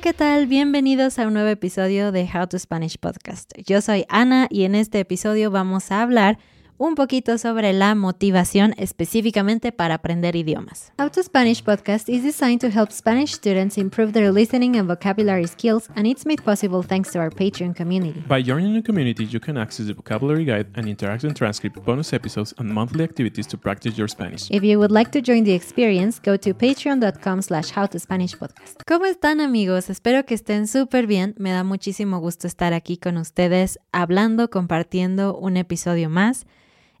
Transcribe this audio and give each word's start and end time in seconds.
¿Qué 0.00 0.12
tal? 0.12 0.46
Bienvenidos 0.46 1.18
a 1.18 1.26
un 1.26 1.34
nuevo 1.34 1.48
episodio 1.48 2.12
de 2.12 2.28
How 2.32 2.46
to 2.46 2.56
Spanish 2.56 2.98
Podcast. 2.98 3.50
Yo 3.66 3.80
soy 3.80 4.04
Ana 4.08 4.46
y 4.48 4.62
en 4.62 4.76
este 4.76 5.00
episodio 5.00 5.50
vamos 5.50 5.90
a 5.90 6.02
hablar 6.02 6.38
un 6.78 6.94
poquito 6.94 7.36
sobre 7.38 7.72
la 7.72 7.94
motivación 7.94 8.74
específicamente 8.78 9.72
para 9.72 9.94
aprender 9.94 10.36
idiomas. 10.36 10.92
How 10.98 11.10
to 11.10 11.22
Spanish 11.22 11.62
podcast 11.62 12.08
is 12.08 12.22
designed 12.22 12.60
to 12.60 12.68
help 12.68 12.92
Spanish 12.92 13.34
students 13.34 13.76
improve 13.76 14.12
their 14.12 14.32
listening 14.32 14.76
and 14.76 14.88
vocabulary 14.88 15.46
skills, 15.46 15.90
and 15.96 16.06
it's 16.06 16.24
made 16.24 16.42
possible 16.42 16.82
thanks 16.86 17.10
to 17.12 17.18
our 17.18 17.30
Patreon 17.30 17.74
community. 17.74 18.22
By 18.28 18.42
joining 18.42 18.74
the 18.74 18.82
community, 18.82 19.24
you 19.24 19.40
can 19.40 19.58
access 19.58 19.86
the 19.86 19.94
vocabulary 19.94 20.44
guide 20.44 20.68
and 20.76 20.86
interactive 20.86 21.34
transcript, 21.34 21.84
bonus 21.84 22.12
episodes, 22.12 22.54
and 22.58 22.72
monthly 22.72 23.02
activities 23.02 23.46
to 23.48 23.58
practice 23.58 23.98
your 23.98 24.08
Spanish. 24.08 24.48
If 24.50 24.62
you 24.62 24.78
would 24.78 24.92
like 24.92 25.10
to 25.12 25.20
join 25.20 25.44
the 25.44 25.54
experience, 25.54 26.20
go 26.20 26.36
to 26.38 26.54
patreon.com 26.54 27.42
slash 27.42 27.72
howtospanishpodcast. 27.72 28.82
¿Cómo 28.86 29.06
están 29.06 29.40
amigos? 29.40 29.90
Espero 29.90 30.24
que 30.24 30.34
estén 30.34 30.68
súper 30.68 31.06
bien. 31.06 31.34
Me 31.38 31.50
da 31.50 31.64
muchísimo 31.64 32.20
gusto 32.20 32.46
estar 32.46 32.72
aquí 32.72 32.96
con 32.96 33.16
ustedes 33.16 33.80
hablando, 33.92 34.48
compartiendo 34.48 35.36
un 35.36 35.56
episodio 35.56 36.08
más. 36.08 36.46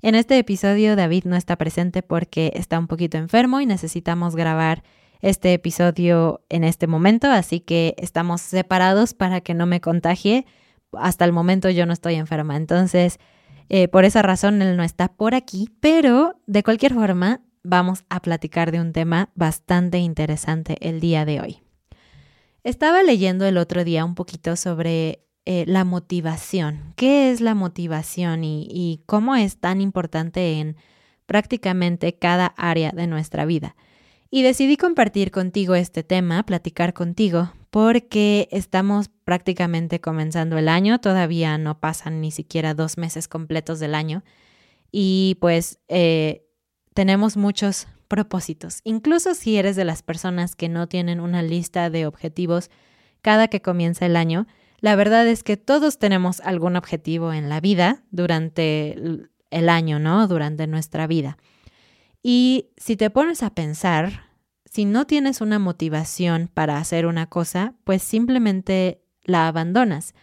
En 0.00 0.14
este 0.14 0.38
episodio 0.38 0.94
David 0.94 1.24
no 1.24 1.34
está 1.34 1.56
presente 1.56 2.02
porque 2.02 2.52
está 2.54 2.78
un 2.78 2.86
poquito 2.86 3.18
enfermo 3.18 3.60
y 3.60 3.66
necesitamos 3.66 4.36
grabar 4.36 4.84
este 5.20 5.52
episodio 5.52 6.40
en 6.48 6.62
este 6.62 6.86
momento, 6.86 7.28
así 7.28 7.58
que 7.58 7.96
estamos 7.98 8.40
separados 8.40 9.12
para 9.12 9.40
que 9.40 9.54
no 9.54 9.66
me 9.66 9.80
contagie. 9.80 10.46
Hasta 10.92 11.24
el 11.24 11.32
momento 11.32 11.68
yo 11.68 11.84
no 11.84 11.92
estoy 11.92 12.14
enferma, 12.14 12.56
entonces 12.56 13.18
eh, 13.68 13.88
por 13.88 14.04
esa 14.04 14.22
razón 14.22 14.62
él 14.62 14.76
no 14.76 14.84
está 14.84 15.08
por 15.08 15.34
aquí, 15.34 15.68
pero 15.80 16.40
de 16.46 16.62
cualquier 16.62 16.94
forma 16.94 17.40
vamos 17.64 18.04
a 18.08 18.20
platicar 18.20 18.70
de 18.70 18.80
un 18.80 18.92
tema 18.92 19.30
bastante 19.34 19.98
interesante 19.98 20.76
el 20.80 21.00
día 21.00 21.24
de 21.24 21.40
hoy. 21.40 21.62
Estaba 22.62 23.02
leyendo 23.02 23.46
el 23.46 23.58
otro 23.58 23.82
día 23.82 24.04
un 24.04 24.14
poquito 24.14 24.54
sobre 24.54 25.24
eh, 25.50 25.64
la 25.66 25.84
motivación. 25.84 26.92
¿Qué 26.94 27.30
es 27.30 27.40
la 27.40 27.54
motivación 27.54 28.44
y, 28.44 29.02
cómo 29.06 29.34
es 29.34 29.56
tan 29.56 29.80
importante 29.80 30.60
en 30.60 30.76
prácticamente 31.24 32.14
cada 32.18 32.48
área 32.58 32.90
de 32.90 33.06
nuestra 33.06 33.46
vida? 33.46 33.74
Y 34.30 34.42
decidí 34.42 34.76
compartir 34.76 35.30
contigo 35.30 35.74
este 35.74 36.02
tema, 36.02 36.42
platicar 36.42 36.92
contigo, 36.92 37.54
porque 37.70 38.50
estamos 38.50 39.08
prácticamente 39.24 40.02
comenzando 40.02 40.58
el 40.58 40.68
año, 40.68 41.00
todavía 41.00 41.56
no 41.56 41.80
pasan 41.80 42.20
ni 42.20 42.30
siquiera 42.30 42.74
dos 42.74 42.98
meses 42.98 43.26
completos 43.26 43.80
del 43.80 43.94
año 43.94 44.24
y 44.92 45.38
pues 45.40 45.80
eh, 45.88 46.44
tenemos 46.92 47.38
muchos 47.38 47.88
propósitos. 48.06 48.82
Incluso 48.84 49.34
si 49.34 49.56
eres 49.56 49.76
de 49.76 49.86
las 49.86 50.02
personas 50.02 50.54
que 50.54 50.68
no 50.68 50.88
tienen 50.88 51.20
una 51.20 51.40
lista 51.40 51.88
de 51.88 52.04
objetivos 52.04 52.70
cada 53.22 53.48
que 53.48 53.62
comienza 53.62 54.04
el 54.04 54.14
año, 54.14 54.46
la 54.80 54.96
verdad 54.96 55.26
es 55.26 55.42
que 55.42 55.56
todos 55.56 55.98
tenemos 55.98 56.40
algún 56.40 56.76
objetivo 56.76 57.32
en 57.32 57.48
la 57.48 57.60
vida 57.60 58.02
durante 58.10 58.96
el 59.50 59.68
año, 59.68 59.98
¿no? 59.98 60.28
Durante 60.28 60.66
nuestra 60.66 61.06
vida. 61.06 61.38
Y 62.22 62.70
si 62.76 62.96
te 62.96 63.10
pones 63.10 63.42
a 63.42 63.54
pensar, 63.54 64.28
si 64.64 64.84
no 64.84 65.06
tienes 65.06 65.40
una 65.40 65.58
motivación 65.58 66.50
para 66.52 66.78
hacer 66.78 67.06
una 67.06 67.26
cosa, 67.26 67.74
pues 67.84 68.02
simplemente 68.02 69.02
la 69.24 69.48
abandonas. 69.48 70.14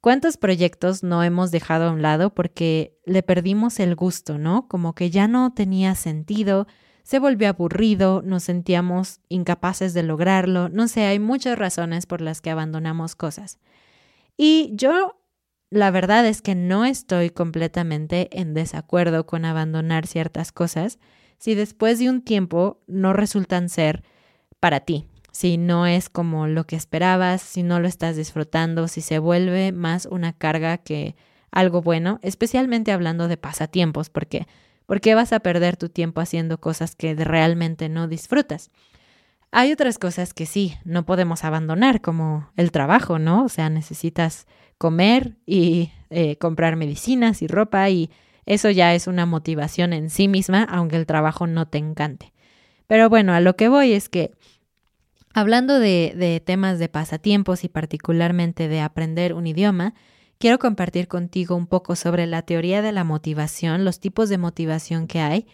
¿Cuántos 0.00 0.36
proyectos 0.36 1.02
no 1.02 1.24
hemos 1.24 1.50
dejado 1.50 1.88
a 1.88 1.92
un 1.92 2.02
lado 2.02 2.32
porque 2.32 2.96
le 3.04 3.22
perdimos 3.22 3.80
el 3.80 3.96
gusto, 3.96 4.38
¿no? 4.38 4.68
Como 4.68 4.94
que 4.94 5.10
ya 5.10 5.26
no 5.26 5.52
tenía 5.52 5.96
sentido, 5.96 6.68
se 7.02 7.18
volvió 7.18 7.48
aburrido, 7.48 8.22
nos 8.22 8.44
sentíamos 8.44 9.20
incapaces 9.28 9.94
de 9.94 10.04
lograrlo, 10.04 10.68
no 10.68 10.86
sé, 10.86 11.06
hay 11.06 11.18
muchas 11.18 11.58
razones 11.58 12.06
por 12.06 12.20
las 12.20 12.40
que 12.40 12.50
abandonamos 12.50 13.16
cosas. 13.16 13.58
Y 14.36 14.70
yo, 14.74 15.20
la 15.70 15.90
verdad 15.90 16.26
es 16.26 16.42
que 16.42 16.54
no 16.54 16.84
estoy 16.84 17.30
completamente 17.30 18.28
en 18.38 18.54
desacuerdo 18.54 19.26
con 19.26 19.44
abandonar 19.44 20.06
ciertas 20.06 20.52
cosas 20.52 20.98
si 21.38 21.54
después 21.54 21.98
de 21.98 22.08
un 22.08 22.22
tiempo 22.22 22.82
no 22.86 23.12
resultan 23.12 23.68
ser 23.68 24.02
para 24.60 24.80
ti, 24.80 25.06
si 25.32 25.58
no 25.58 25.86
es 25.86 26.08
como 26.08 26.46
lo 26.46 26.64
que 26.64 26.76
esperabas, 26.76 27.42
si 27.42 27.62
no 27.62 27.78
lo 27.78 27.88
estás 27.88 28.16
disfrutando, 28.16 28.88
si 28.88 29.02
se 29.02 29.18
vuelve 29.18 29.72
más 29.72 30.06
una 30.06 30.32
carga 30.32 30.78
que 30.78 31.14
algo 31.50 31.82
bueno, 31.82 32.18
especialmente 32.22 32.92
hablando 32.92 33.28
de 33.28 33.36
pasatiempos, 33.36 34.08
porque 34.08 34.46
¿por 34.86 35.00
qué 35.00 35.14
vas 35.14 35.32
a 35.32 35.40
perder 35.40 35.76
tu 35.76 35.88
tiempo 35.88 36.20
haciendo 36.20 36.58
cosas 36.58 36.94
que 36.94 37.14
realmente 37.14 37.88
no 37.88 38.08
disfrutas? 38.08 38.70
Hay 39.58 39.72
otras 39.72 39.98
cosas 39.98 40.34
que 40.34 40.44
sí, 40.44 40.74
no 40.84 41.06
podemos 41.06 41.42
abandonar, 41.42 42.02
como 42.02 42.50
el 42.58 42.70
trabajo, 42.70 43.18
¿no? 43.18 43.42
O 43.42 43.48
sea, 43.48 43.70
necesitas 43.70 44.46
comer 44.76 45.38
y 45.46 45.92
eh, 46.10 46.36
comprar 46.36 46.76
medicinas 46.76 47.40
y 47.40 47.46
ropa 47.46 47.88
y 47.88 48.10
eso 48.44 48.68
ya 48.68 48.94
es 48.94 49.06
una 49.06 49.24
motivación 49.24 49.94
en 49.94 50.10
sí 50.10 50.28
misma, 50.28 50.64
aunque 50.64 50.96
el 50.96 51.06
trabajo 51.06 51.46
no 51.46 51.68
te 51.68 51.78
encante. 51.78 52.34
Pero 52.86 53.08
bueno, 53.08 53.32
a 53.32 53.40
lo 53.40 53.56
que 53.56 53.68
voy 53.68 53.92
es 53.94 54.10
que 54.10 54.32
hablando 55.32 55.80
de, 55.80 56.12
de 56.14 56.40
temas 56.40 56.78
de 56.78 56.90
pasatiempos 56.90 57.64
y 57.64 57.70
particularmente 57.70 58.68
de 58.68 58.82
aprender 58.82 59.32
un 59.32 59.46
idioma, 59.46 59.94
quiero 60.36 60.58
compartir 60.58 61.08
contigo 61.08 61.56
un 61.56 61.66
poco 61.66 61.96
sobre 61.96 62.26
la 62.26 62.42
teoría 62.42 62.82
de 62.82 62.92
la 62.92 63.04
motivación, 63.04 63.86
los 63.86 64.00
tipos 64.00 64.28
de 64.28 64.36
motivación 64.36 65.06
que 65.06 65.20
hay 65.20 65.46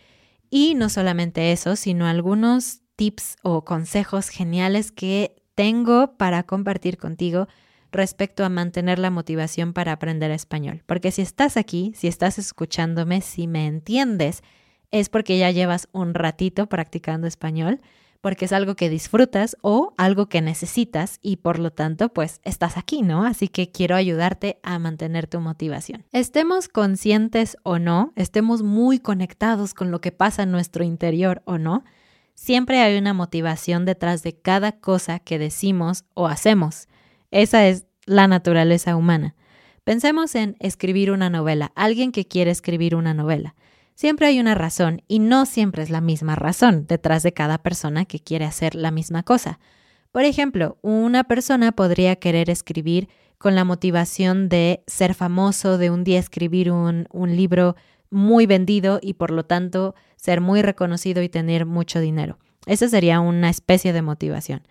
y 0.50 0.74
no 0.74 0.88
solamente 0.88 1.52
eso, 1.52 1.76
sino 1.76 2.08
algunos 2.08 2.81
tips 2.96 3.36
o 3.42 3.64
consejos 3.64 4.28
geniales 4.28 4.92
que 4.92 5.36
tengo 5.54 6.16
para 6.16 6.42
compartir 6.44 6.96
contigo 6.98 7.48
respecto 7.90 8.44
a 8.44 8.48
mantener 8.48 8.98
la 8.98 9.10
motivación 9.10 9.72
para 9.72 9.92
aprender 9.92 10.30
español. 10.30 10.82
Porque 10.86 11.10
si 11.10 11.22
estás 11.22 11.56
aquí, 11.56 11.92
si 11.94 12.08
estás 12.08 12.38
escuchándome, 12.38 13.20
si 13.20 13.46
me 13.46 13.66
entiendes, 13.66 14.42
es 14.90 15.08
porque 15.08 15.38
ya 15.38 15.50
llevas 15.50 15.88
un 15.92 16.14
ratito 16.14 16.68
practicando 16.68 17.26
español, 17.26 17.80
porque 18.22 18.44
es 18.44 18.52
algo 18.52 18.76
que 18.76 18.88
disfrutas 18.88 19.56
o 19.62 19.92
algo 19.98 20.26
que 20.28 20.40
necesitas 20.40 21.18
y 21.22 21.38
por 21.38 21.58
lo 21.58 21.72
tanto 21.72 22.10
pues 22.10 22.40
estás 22.44 22.78
aquí, 22.78 23.02
¿no? 23.02 23.26
Así 23.26 23.48
que 23.48 23.70
quiero 23.70 23.96
ayudarte 23.96 24.60
a 24.62 24.78
mantener 24.78 25.26
tu 25.26 25.40
motivación. 25.40 26.04
Estemos 26.12 26.68
conscientes 26.68 27.56
o 27.64 27.78
no, 27.78 28.12
estemos 28.14 28.62
muy 28.62 29.00
conectados 29.00 29.74
con 29.74 29.90
lo 29.90 30.00
que 30.00 30.12
pasa 30.12 30.44
en 30.44 30.52
nuestro 30.52 30.84
interior 30.84 31.42
o 31.46 31.58
no, 31.58 31.84
siempre 32.42 32.80
hay 32.80 32.98
una 32.98 33.14
motivación 33.14 33.84
detrás 33.84 34.24
de 34.24 34.34
cada 34.34 34.72
cosa 34.72 35.20
que 35.20 35.38
decimos 35.38 36.04
o 36.14 36.26
hacemos. 36.26 36.88
Esa 37.30 37.68
es 37.68 37.86
la 38.04 38.26
naturaleza 38.26 38.96
humana. 38.96 39.36
Pensemos 39.84 40.34
en 40.34 40.56
escribir 40.58 41.12
una 41.12 41.30
novela, 41.30 41.70
alguien 41.76 42.10
que 42.10 42.26
quiere 42.26 42.50
escribir 42.50 42.96
una 42.96 43.14
novela. 43.14 43.54
Siempre 43.94 44.26
hay 44.26 44.40
una 44.40 44.56
razón 44.56 45.02
y 45.06 45.20
no 45.20 45.46
siempre 45.46 45.84
es 45.84 45.90
la 45.90 46.00
misma 46.00 46.34
razón 46.34 46.86
detrás 46.88 47.22
de 47.22 47.32
cada 47.32 47.58
persona 47.58 48.06
que 48.06 48.18
quiere 48.18 48.44
hacer 48.44 48.74
la 48.74 48.90
misma 48.90 49.22
cosa. 49.22 49.60
Por 50.10 50.24
ejemplo, 50.24 50.78
una 50.82 51.22
persona 51.22 51.70
podría 51.70 52.16
querer 52.16 52.50
escribir 52.50 53.08
con 53.38 53.54
la 53.54 53.64
motivación 53.64 54.48
de 54.48 54.82
ser 54.88 55.14
famoso, 55.14 55.78
de 55.78 55.90
un 55.90 56.02
día 56.02 56.18
escribir 56.18 56.72
un, 56.72 57.06
un 57.12 57.36
libro 57.36 57.76
muy 58.12 58.46
vendido 58.46 59.00
y 59.02 59.14
por 59.14 59.32
lo 59.32 59.44
tanto 59.44 59.94
ser 60.16 60.40
muy 60.40 60.62
reconocido 60.62 61.22
y 61.22 61.28
tener 61.28 61.66
mucho 61.66 61.98
dinero. 61.98 62.38
Esa 62.66 62.88
sería 62.88 63.18
una 63.18 63.50
especie 63.50 63.92
de 63.92 64.02
motivación. 64.02 64.62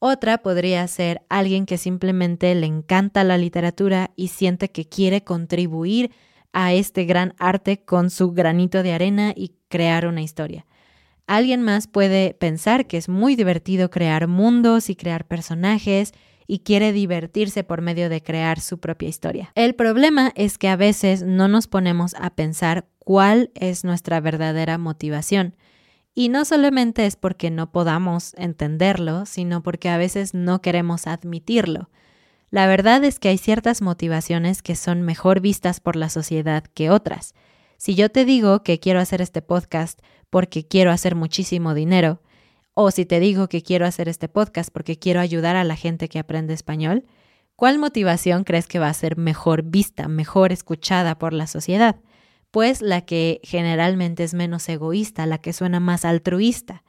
Otra 0.00 0.38
podría 0.38 0.86
ser 0.88 1.22
alguien 1.28 1.66
que 1.66 1.76
simplemente 1.76 2.54
le 2.54 2.66
encanta 2.66 3.24
la 3.24 3.36
literatura 3.36 4.10
y 4.16 4.28
siente 4.28 4.70
que 4.70 4.88
quiere 4.88 5.22
contribuir 5.22 6.12
a 6.52 6.72
este 6.72 7.04
gran 7.04 7.34
arte 7.38 7.84
con 7.84 8.10
su 8.10 8.32
granito 8.32 8.82
de 8.82 8.92
arena 8.92 9.32
y 9.36 9.52
crear 9.68 10.06
una 10.06 10.22
historia. 10.22 10.66
Alguien 11.28 11.62
más 11.62 11.86
puede 11.86 12.32
pensar 12.32 12.86
que 12.86 12.96
es 12.96 13.10
muy 13.10 13.36
divertido 13.36 13.90
crear 13.90 14.28
mundos 14.28 14.88
y 14.88 14.96
crear 14.96 15.26
personajes 15.26 16.14
y 16.46 16.60
quiere 16.60 16.90
divertirse 16.94 17.64
por 17.64 17.82
medio 17.82 18.08
de 18.08 18.22
crear 18.22 18.60
su 18.60 18.80
propia 18.80 19.10
historia. 19.10 19.52
El 19.54 19.74
problema 19.74 20.32
es 20.36 20.56
que 20.56 20.68
a 20.68 20.76
veces 20.76 21.22
no 21.22 21.46
nos 21.46 21.66
ponemos 21.66 22.14
a 22.18 22.30
pensar 22.30 22.86
cuál 22.98 23.50
es 23.54 23.84
nuestra 23.84 24.20
verdadera 24.20 24.78
motivación. 24.78 25.54
Y 26.14 26.30
no 26.30 26.46
solamente 26.46 27.04
es 27.04 27.16
porque 27.16 27.50
no 27.50 27.72
podamos 27.72 28.32
entenderlo, 28.38 29.26
sino 29.26 29.62
porque 29.62 29.90
a 29.90 29.98
veces 29.98 30.32
no 30.32 30.62
queremos 30.62 31.06
admitirlo. 31.06 31.90
La 32.50 32.66
verdad 32.66 33.04
es 33.04 33.20
que 33.20 33.28
hay 33.28 33.36
ciertas 33.36 33.82
motivaciones 33.82 34.62
que 34.62 34.76
son 34.76 35.02
mejor 35.02 35.40
vistas 35.40 35.80
por 35.80 35.94
la 35.94 36.08
sociedad 36.08 36.64
que 36.72 36.88
otras. 36.88 37.34
Si 37.76 37.94
yo 37.94 38.10
te 38.10 38.24
digo 38.24 38.64
que 38.64 38.80
quiero 38.80 38.98
hacer 38.98 39.22
este 39.22 39.40
podcast 39.40 40.00
porque 40.30 40.66
quiero 40.66 40.90
hacer 40.90 41.14
muchísimo 41.14 41.74
dinero, 41.74 42.20
o 42.74 42.90
si 42.90 43.04
te 43.04 43.20
digo 43.20 43.48
que 43.48 43.62
quiero 43.62 43.86
hacer 43.86 44.08
este 44.08 44.28
podcast 44.28 44.70
porque 44.72 44.98
quiero 44.98 45.20
ayudar 45.20 45.56
a 45.56 45.64
la 45.64 45.76
gente 45.76 46.08
que 46.08 46.18
aprende 46.18 46.54
español, 46.54 47.06
¿cuál 47.56 47.78
motivación 47.78 48.44
crees 48.44 48.66
que 48.66 48.78
va 48.78 48.88
a 48.88 48.94
ser 48.94 49.16
mejor 49.16 49.62
vista, 49.62 50.08
mejor 50.08 50.52
escuchada 50.52 51.18
por 51.18 51.32
la 51.32 51.46
sociedad? 51.46 51.96
pues 52.50 52.80
la 52.80 53.02
que 53.02 53.40
generalmente 53.42 54.24
es 54.24 54.34
menos 54.34 54.68
egoísta, 54.68 55.26
la 55.26 55.38
que 55.38 55.52
suena 55.52 55.80
más 55.80 56.04
altruista. 56.04 56.84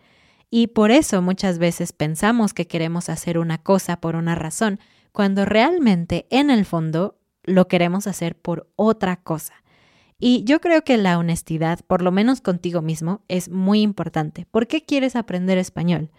Y 0.50 0.68
por 0.68 0.92
eso 0.92 1.22
muchas 1.22 1.60
veces 1.60 1.94
pensamos 1.94 2.54
que 2.54 2.68
queremos 2.68 3.10
hacer 3.10 3.38
una 3.38 3.60
cosa 3.60 4.00
por 4.00 4.16
una 4.16 4.36
razón, 4.36 4.80
cuando 5.12 5.46
realmente 5.46 6.28
en 6.30 6.50
el 6.50 6.66
fondo 6.66 7.20
lo 7.44 7.68
queremos 7.68 8.08
hacer 8.08 8.36
por 8.36 8.70
otra 8.76 9.18
cosa. 9.18 9.54
Y 10.20 10.44
yo 10.44 10.60
creo 10.60 10.84
que 10.84 10.98
la 10.98 11.18
honestidad, 11.18 11.80
por 11.88 12.02
lo 12.02 12.12
menos 12.12 12.42
contigo 12.42 12.82
mismo, 12.82 13.22
es 13.30 13.50
muy 13.50 13.82
importante. 13.82 14.46
¿Por 14.52 14.68
qué 14.68 14.84
quieres 14.84 15.16
aprender 15.16 15.58
español? 15.58 16.12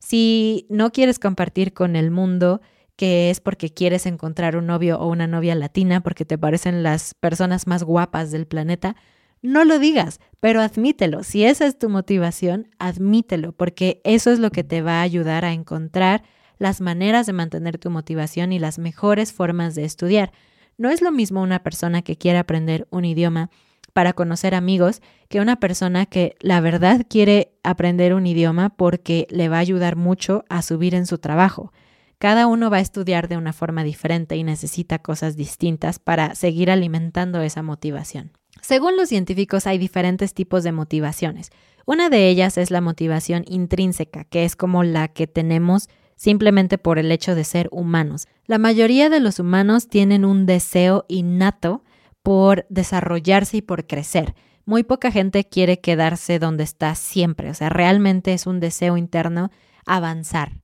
Si 0.00 0.66
no 0.68 0.90
quieres 0.90 1.18
compartir 1.18 1.72
con 1.72 1.96
el 1.96 2.10
mundo 2.10 2.60
que 2.96 3.30
es 3.30 3.40
porque 3.40 3.72
quieres 3.72 4.06
encontrar 4.06 4.56
un 4.56 4.66
novio 4.66 4.98
o 4.98 5.06
una 5.06 5.26
novia 5.26 5.54
latina 5.54 6.02
porque 6.02 6.24
te 6.24 6.38
parecen 6.38 6.82
las 6.82 7.14
personas 7.14 7.66
más 7.66 7.84
guapas 7.84 8.30
del 8.30 8.46
planeta, 8.46 8.96
no 9.42 9.64
lo 9.64 9.78
digas, 9.78 10.18
pero 10.40 10.60
admítelo. 10.60 11.22
Si 11.22 11.44
esa 11.44 11.66
es 11.66 11.78
tu 11.78 11.88
motivación, 11.88 12.68
admítelo, 12.78 13.52
porque 13.52 14.00
eso 14.04 14.30
es 14.32 14.38
lo 14.38 14.50
que 14.50 14.64
te 14.64 14.82
va 14.82 15.00
a 15.00 15.02
ayudar 15.02 15.44
a 15.44 15.52
encontrar 15.52 16.24
las 16.58 16.80
maneras 16.80 17.26
de 17.26 17.34
mantener 17.34 17.78
tu 17.78 17.90
motivación 17.90 18.52
y 18.52 18.58
las 18.58 18.78
mejores 18.78 19.32
formas 19.32 19.74
de 19.74 19.84
estudiar. 19.84 20.32
No 20.78 20.90
es 20.90 21.00
lo 21.00 21.10
mismo 21.10 21.42
una 21.42 21.62
persona 21.62 22.02
que 22.02 22.16
quiere 22.16 22.38
aprender 22.38 22.86
un 22.90 23.04
idioma 23.04 23.50
para 23.92 24.12
conocer 24.12 24.54
amigos 24.54 25.00
que 25.28 25.40
una 25.40 25.56
persona 25.56 26.04
que 26.04 26.36
la 26.40 26.60
verdad 26.60 27.06
quiere 27.08 27.52
aprender 27.62 28.12
un 28.12 28.26
idioma 28.26 28.68
porque 28.68 29.26
le 29.30 29.48
va 29.48 29.56
a 29.56 29.60
ayudar 29.60 29.96
mucho 29.96 30.44
a 30.50 30.60
subir 30.60 30.94
en 30.94 31.06
su 31.06 31.16
trabajo. 31.16 31.72
Cada 32.18 32.46
uno 32.46 32.68
va 32.70 32.78
a 32.78 32.80
estudiar 32.80 33.28
de 33.28 33.38
una 33.38 33.54
forma 33.54 33.84
diferente 33.84 34.36
y 34.36 34.44
necesita 34.44 34.98
cosas 34.98 35.36
distintas 35.36 35.98
para 35.98 36.34
seguir 36.34 36.70
alimentando 36.70 37.40
esa 37.40 37.62
motivación. 37.62 38.32
Según 38.60 38.96
los 38.96 39.08
científicos 39.08 39.66
hay 39.66 39.78
diferentes 39.78 40.34
tipos 40.34 40.62
de 40.62 40.72
motivaciones. 40.72 41.50
Una 41.86 42.10
de 42.10 42.28
ellas 42.28 42.58
es 42.58 42.70
la 42.70 42.80
motivación 42.80 43.44
intrínseca, 43.46 44.24
que 44.24 44.44
es 44.44 44.56
como 44.56 44.82
la 44.82 45.08
que 45.08 45.26
tenemos 45.26 45.88
simplemente 46.16 46.78
por 46.78 46.98
el 46.98 47.12
hecho 47.12 47.34
de 47.34 47.44
ser 47.44 47.68
humanos. 47.70 48.26
La 48.46 48.58
mayoría 48.58 49.08
de 49.08 49.20
los 49.20 49.38
humanos 49.38 49.88
tienen 49.88 50.24
un 50.24 50.46
deseo 50.46 51.04
innato 51.08 51.84
por 52.22 52.66
desarrollarse 52.68 53.58
y 53.58 53.62
por 53.62 53.86
crecer. 53.86 54.34
Muy 54.64 54.82
poca 54.82 55.12
gente 55.12 55.44
quiere 55.44 55.80
quedarse 55.80 56.40
donde 56.40 56.64
está 56.64 56.94
siempre, 56.96 57.50
o 57.50 57.54
sea, 57.54 57.68
realmente 57.68 58.32
es 58.32 58.46
un 58.46 58.58
deseo 58.58 58.96
interno 58.96 59.50
avanzar. 59.84 60.60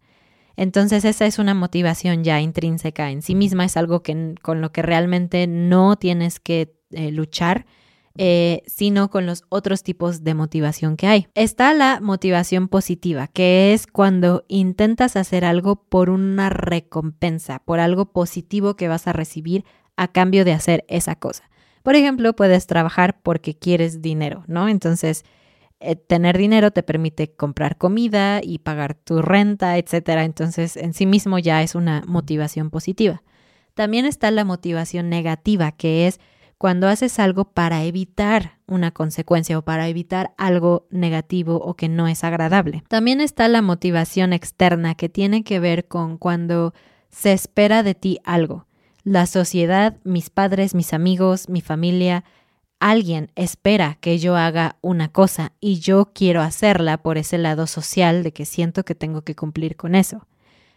Entonces 0.57 1.05
esa 1.05 1.27
es 1.27 1.39
una 1.39 1.55
motivación 1.55 2.25
ya 2.25 2.41
intrínseca 2.41 3.11
en 3.11 3.23
sí 3.23 3.35
misma, 3.35 3.65
es 3.65 3.77
algo 3.77 4.03
que, 4.03 4.35
con 4.43 4.61
lo 4.61 4.73
que 4.73 4.83
realmente 4.83 5.47
no 5.47 5.97
tienes 5.97 6.41
que 6.41 6.75
eh, 6.91 7.11
luchar, 7.13 7.65
eh, 8.19 8.63
sino 8.67 9.11
con 9.11 9.27
los 9.27 9.45
otros 9.49 9.83
tipos 9.83 10.23
de 10.23 10.35
motivación 10.35 10.97
que 10.97 11.07
hay. 11.07 11.29
Está 11.35 11.73
la 11.73 12.01
motivación 12.01 12.69
positiva, 12.69 13.27
que 13.29 13.73
es 13.73 13.87
cuando 13.87 14.45
intentas 14.49 15.17
hacer 15.17 15.45
algo 15.45 15.77
por 15.77 16.11
una 16.11 16.51
recompensa, 16.51 17.61
por 17.61 17.81
algo 17.81 18.13
positivo 18.13 18.77
que 18.77 18.89
vas 18.89 19.07
a 19.07 19.13
recibir 19.13 19.65
a 19.97 20.09
cambio 20.09 20.45
de 20.45 20.53
hacer 20.53 20.85
esa 20.89 21.17
cosa. 21.17 21.49
Por 21.83 21.97
ejemplo, 21.97 22.35
puedes 22.35 22.67
trabajar 22.67 23.21
porque 23.23 23.57
quieres 23.57 24.03
dinero, 24.03 24.45
¿no? 24.47 24.69
Entonces, 24.69 25.25
eh, 25.81 25.97
tener 25.97 26.39
dinero 26.39 26.71
te 26.71 26.83
permite 26.83 27.33
comprar 27.33 27.77
comida 27.77 28.41
y 28.43 28.59
pagar 28.59 28.95
tu 28.95 29.21
renta, 29.21 29.79
etcétera. 29.79 30.25
Entonces, 30.25 30.77
en 30.77 30.95
sí 30.95 31.07
mismo 31.07 31.39
ya 31.39 31.63
es 31.63 31.75
una 31.75 32.05
motivación 32.07 32.71
positiva. 32.71 33.23
También 33.75 34.05
está 34.05 34.31
la 34.31 34.45
motivación 34.45 35.09
negativa, 35.09 35.73
que 35.73 36.07
es 36.07 36.21
cuando 36.63 36.87
haces 36.87 37.19
algo 37.19 37.47
para 37.47 37.83
evitar 37.83 38.61
una 38.69 38.93
consecuencia 38.93 39.59
o 39.59 39.63
para 39.63 39.89
evitar 39.89 40.33
algo 40.39 40.87
negativo 40.91 41.57
o 41.57 41.75
que 41.75 41.89
no 41.89 42.07
es 42.07 42.23
agradable. 42.23 42.85
También 42.87 43.21
está 43.21 43.49
la 43.49 43.63
motivación 43.63 44.33
externa, 44.33 44.95
que 44.95 45.09
tiene 45.09 45.43
que 45.43 45.59
ver 45.59 45.89
con 45.89 46.19
cuando 46.19 46.73
se 47.11 47.33
espera 47.33 47.83
de 47.83 47.97
ti 47.97 48.21
algo. 48.23 48.67
La 49.03 49.27
sociedad, 49.27 49.97
mis 50.05 50.31
padres, 50.31 50.77
mis 50.77 50.93
amigos, 50.93 51.49
mi 51.49 51.63
familia, 51.63 52.23
alguien 52.79 53.33
espera 53.35 53.99
que 54.01 54.21
yo 54.21 54.37
haga 54.37 54.77
una 54.83 55.09
cosa 55.09 55.51
y 55.59 55.81
yo 55.81 56.13
quiero 56.15 56.43
hacerla 56.43 56.99
por 56.99 57.19
ese 57.19 57.39
lado 57.39 57.67
social 57.67 58.23
de 58.23 58.33
que 58.33 58.45
siento 58.45 58.85
que 58.85 58.95
tengo 58.95 59.23
que 59.23 59.35
cumplir 59.35 59.75
con 59.75 59.97
eso. 59.97 60.29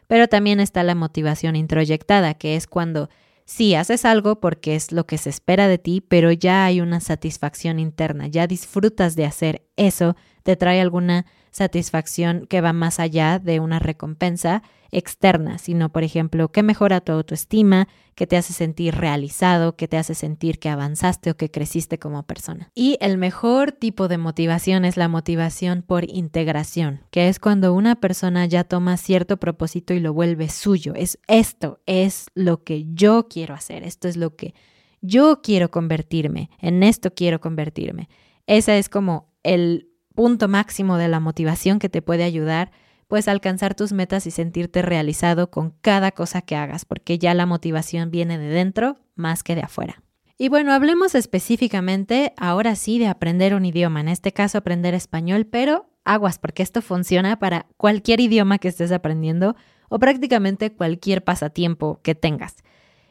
Pero 0.08 0.28
también 0.28 0.60
está 0.60 0.82
la 0.82 0.96
motivación 0.96 1.56
introyectada, 1.56 2.34
que 2.34 2.56
es 2.56 2.66
cuando 2.66 3.08
sí 3.46 3.76
haces 3.76 4.06
algo 4.06 4.40
porque 4.40 4.76
es 4.76 4.92
lo 4.92 5.06
que 5.06 5.18
se 5.18 5.30
espera 5.30 5.68
de 5.68 5.78
ti, 5.78 6.02
pero 6.02 6.32
ya 6.32 6.66
hay 6.66 6.82
una 6.82 7.00
satisfacción 7.00 7.80
interna, 7.80 8.28
ya 8.28 8.48
disfrutas 8.48 9.16
de 9.16 9.26
hacer 9.26 9.66
eso, 9.78 10.16
te 10.44 10.56
trae 10.56 10.82
alguna 10.82 11.26
satisfacción 11.56 12.48
que 12.48 12.60
va 12.60 12.74
más 12.74 13.00
allá 13.00 13.40
de 13.40 13.62
una 13.62 13.80
recompensa 13.80 14.62
externa, 14.92 15.58
sino, 15.58 15.90
por 15.90 16.04
ejemplo, 16.04 16.52
que 16.52 16.64
mejora 16.64 17.00
tu 17.00 17.14
autoestima, 17.14 17.88
que 18.14 18.28
te 18.28 18.36
hace 18.36 18.52
sentir 18.52 18.94
realizado, 18.96 19.78
que 19.78 19.88
te 19.88 19.96
hace 19.96 20.16
sentir 20.16 20.60
que 20.60 20.68
avanzaste 20.68 21.32
o 21.32 21.38
que 21.38 21.50
creciste 21.50 21.98
como 21.98 22.24
persona. 22.24 22.72
Y 22.76 22.98
el 23.00 23.18
mejor 23.18 23.72
tipo 23.72 24.10
de 24.10 24.18
motivación 24.18 24.84
es 24.84 24.98
la 24.98 25.08
motivación 25.08 25.82
por 25.82 26.04
integración, 26.10 27.04
que 27.10 27.30
es 27.30 27.40
cuando 27.40 27.74
una 27.74 28.02
persona 28.02 28.46
ya 28.48 28.66
toma 28.66 28.98
cierto 28.98 29.38
propósito 29.38 29.94
y 29.94 30.02
lo 30.02 30.14
vuelve 30.14 30.50
suyo. 30.50 30.94
Es 30.94 31.20
esto, 31.28 31.80
es 31.86 32.28
lo 32.34 32.66
que 32.66 32.86
yo 32.94 33.30
quiero 33.30 33.54
hacer, 33.54 33.84
esto 33.84 34.10
es 34.10 34.18
lo 34.18 34.36
que 34.36 34.54
yo 35.00 35.42
quiero 35.42 35.72
convertirme, 35.72 36.50
en 36.60 36.84
esto 36.84 37.14
quiero 37.14 37.40
convertirme. 37.40 38.10
Ese 38.46 38.78
es 38.78 38.90
como 38.90 39.34
el 39.44 39.95
punto 40.16 40.48
máximo 40.48 40.98
de 40.98 41.08
la 41.08 41.20
motivación 41.20 41.78
que 41.78 41.90
te 41.90 42.02
puede 42.02 42.24
ayudar 42.24 42.72
pues 43.08 43.28
alcanzar 43.28 43.76
tus 43.76 43.94
metas 43.94 44.26
y 44.26 44.32
sentirte 44.32 44.82
realizado 44.82 45.52
con 45.52 45.72
cada 45.82 46.12
cosa 46.12 46.42
que 46.42 46.56
hagas, 46.56 46.86
porque 46.86 47.20
ya 47.20 47.34
la 47.34 47.46
motivación 47.46 48.10
viene 48.12 48.38
de 48.38 48.48
dentro 48.48 48.98
más 49.16 49.44
que 49.44 49.56
de 49.56 49.62
afuera. 49.62 50.02
Y 50.38 50.50
bueno, 50.50 50.74
hablemos 50.74 51.16
específicamente 51.16 52.34
ahora 52.38 52.76
sí 52.76 53.00
de 53.00 53.08
aprender 53.08 53.54
un 53.54 53.66
idioma, 53.66 54.02
en 54.02 54.10
este 54.10 54.34
caso 54.34 54.58
aprender 54.58 54.94
español, 54.94 55.46
pero 55.46 55.90
aguas, 56.04 56.40
porque 56.40 56.64
esto 56.64 56.82
funciona 56.82 57.40
para 57.40 57.68
cualquier 57.78 58.20
idioma 58.20 58.58
que 58.58 58.68
estés 58.68 58.92
aprendiendo 58.92 59.56
o 59.88 60.00
prácticamente 60.00 60.74
cualquier 60.74 61.24
pasatiempo 61.24 62.02
que 62.04 62.16
tengas. 62.16 62.56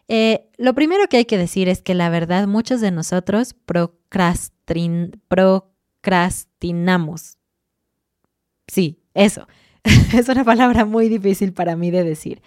Eh, 0.07 0.51
lo 0.59 0.75
primero 0.75 1.07
que 1.09 1.17
hay 1.17 1.25
que 1.25 1.39
decir 1.39 1.69
es 1.69 1.81
que 1.81 1.95
la 1.95 2.11
verdad 2.11 2.47
muchos 2.47 2.83
de 2.83 2.91
nosotros 2.91 3.55
procrastinamos. 6.05 7.39
Sí, 8.67 9.03
eso. 9.15 9.49
es 10.15 10.29
una 10.29 10.45
palabra 10.45 10.85
muy 10.85 11.09
difícil 11.09 11.53
para 11.55 11.77
mí 11.77 11.91
de 11.91 12.05
decir. 12.05 12.43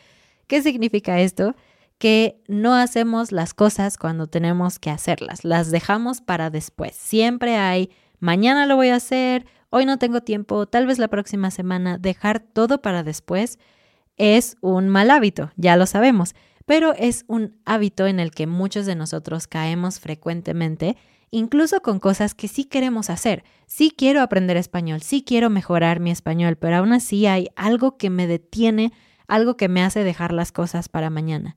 ¿Qué 0.46 0.62
significa 0.62 1.20
esto? 1.20 1.56
Que 1.98 2.40
no 2.48 2.76
hacemos 2.76 3.32
las 3.32 3.56
cosas 3.56 3.98
cuando 3.98 4.28
tenemos 4.28 4.78
que 4.78 4.92
hacerlas, 4.92 5.44
las 5.44 5.72
dejamos 5.72 6.22
para 6.22 6.52
después. 6.52 6.96
Siempre 6.96 7.58
hay, 7.58 7.90
mañana 8.20 8.68
lo 8.68 8.76
voy 8.76 8.90
a 8.90 8.96
hacer, 8.96 9.48
hoy 9.72 9.86
no 9.86 9.98
tengo 9.98 10.22
tiempo, 10.22 10.68
tal 10.68 10.86
vez 10.86 11.00
la 11.00 11.08
próxima 11.08 11.50
semana, 11.50 11.98
dejar 11.98 12.40
todo 12.40 12.82
para 12.82 13.02
después 13.02 13.58
es 14.18 14.56
un 14.62 14.90
mal 14.90 15.10
hábito, 15.10 15.52
ya 15.58 15.76
lo 15.78 15.86
sabemos, 15.88 16.36
pero 16.66 16.94
es 16.94 17.26
un 17.28 17.58
hábito 17.66 18.06
en 18.06 18.20
el 18.20 18.32
que 18.32 18.46
muchos 18.48 18.86
de 18.86 18.96
nosotros 18.96 19.48
caemos 19.48 20.00
frecuentemente 20.00 20.96
incluso 21.32 21.82
con 21.82 22.00
cosas 22.00 22.34
que 22.34 22.48
sí 22.48 22.66
queremos 22.66 23.10
hacer. 23.10 23.44
Sí 23.66 23.94
quiero 23.96 24.22
aprender 24.22 24.58
español, 24.58 25.02
sí 25.02 25.24
quiero 25.24 25.50
mejorar 25.50 26.00
mi 26.00 26.12
español, 26.12 26.56
pero 26.58 26.78
aún 26.78 26.94
así 26.94 27.26
hay 27.28 27.50
algo 27.56 27.98
que 27.98 28.10
me 28.10 28.28
detiene, 28.28 28.94
algo 29.28 29.58
que 29.58 29.68
me 29.68 29.84
hace 29.84 30.04
dejar 30.04 30.32
las 30.32 30.52
cosas 30.52 30.90
para 30.90 31.10
mañana. 31.10 31.56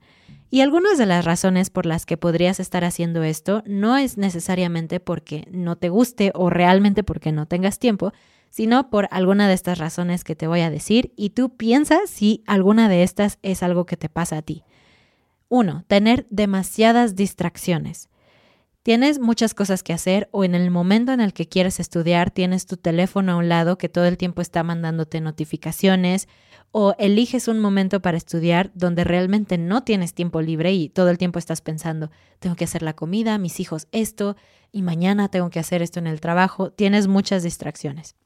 Y 0.53 0.63
algunas 0.63 0.99
de 0.99 1.07
las 1.07 1.25
razones 1.25 1.71
por 1.71 1.87
las 1.87 2.07
que 2.07 2.17
podrías 2.17 2.59
estar 2.59 2.85
haciendo 2.85 3.23
esto 3.23 3.63
no 3.67 3.97
es 3.97 4.19
necesariamente 4.19 4.99
porque 4.99 5.47
no 5.53 5.77
te 5.77 5.89
guste 5.89 6.33
o 6.35 6.51
realmente 6.51 7.05
porque 7.05 7.31
no 7.31 7.47
tengas 7.47 7.79
tiempo, 7.79 8.13
sino 8.51 8.91
por 8.91 9.07
alguna 9.13 9.47
de 9.47 9.55
estas 9.55 9.79
razones 9.79 10.25
que 10.25 10.35
te 10.35 10.49
voy 10.49 10.63
a 10.63 10.71
decir 10.71 11.13
y 11.17 11.31
tú 11.31 11.57
piensas 11.57 12.11
si 12.11 12.43
alguna 12.49 12.89
de 12.89 13.05
estas 13.05 13.39
es 13.43 13.63
algo 13.63 13.87
que 13.87 13.97
te 13.97 14.09
pasa 14.09 14.39
a 14.39 14.43
ti. 14.43 14.65
Uno, 15.49 15.85
Tener 15.87 16.27
demasiadas 16.31 17.15
distracciones. 17.15 18.10
Tienes 18.83 19.19
muchas 19.19 19.53
cosas 19.53 19.83
que 19.83 19.93
hacer 19.93 20.31
o 20.33 20.43
en 20.43 20.55
el 20.55 20.71
momento 20.71 21.13
en 21.13 21.21
el 21.21 21.35
que 21.35 21.47
quieres 21.47 21.81
estudiar 21.81 22.31
tienes 22.31 22.65
tu 22.65 22.79
teléfono 22.79 23.33
a 23.33 23.37
un 23.37 23.51
lado 23.51 23.77
que 23.77 23.91
todo 23.91 24.07
el 24.07 24.17
tiempo 24.17 24.41
está 24.41 24.63
mandándote 24.63 25.21
notificaciones 25.21 26.29
o 26.73 26.95
eliges 26.99 27.47
un 27.47 27.59
momento 27.59 28.01
para 28.01 28.17
estudiar 28.17 28.71
donde 28.75 29.05
realmente 29.05 29.59
no 29.59 29.83
tienes 29.85 30.15
tiempo 30.15 30.41
libre 30.41 30.73
y 30.73 30.89
todo 30.89 31.11
el 31.11 31.19
tiempo 31.19 31.39
estás 31.39 31.61
pensando, 31.61 32.11
tengo 32.39 32.57
que 32.57 32.65
hacer 32.65 32.83
la 32.83 32.95
comida, 32.95 33.37
mis 33.37 33.61
hijos 33.61 33.87
esto 33.93 34.37
y 34.73 34.81
mañana 34.81 35.29
tengo 35.29 35.51
que 35.51 35.59
hacer 35.59 35.83
esto 35.83 35.99
en 35.99 36.07
el 36.07 36.23
trabajo, 36.23 36.71
tienes 36.71 37.07
muchas 37.07 37.43
distracciones. 37.43 38.17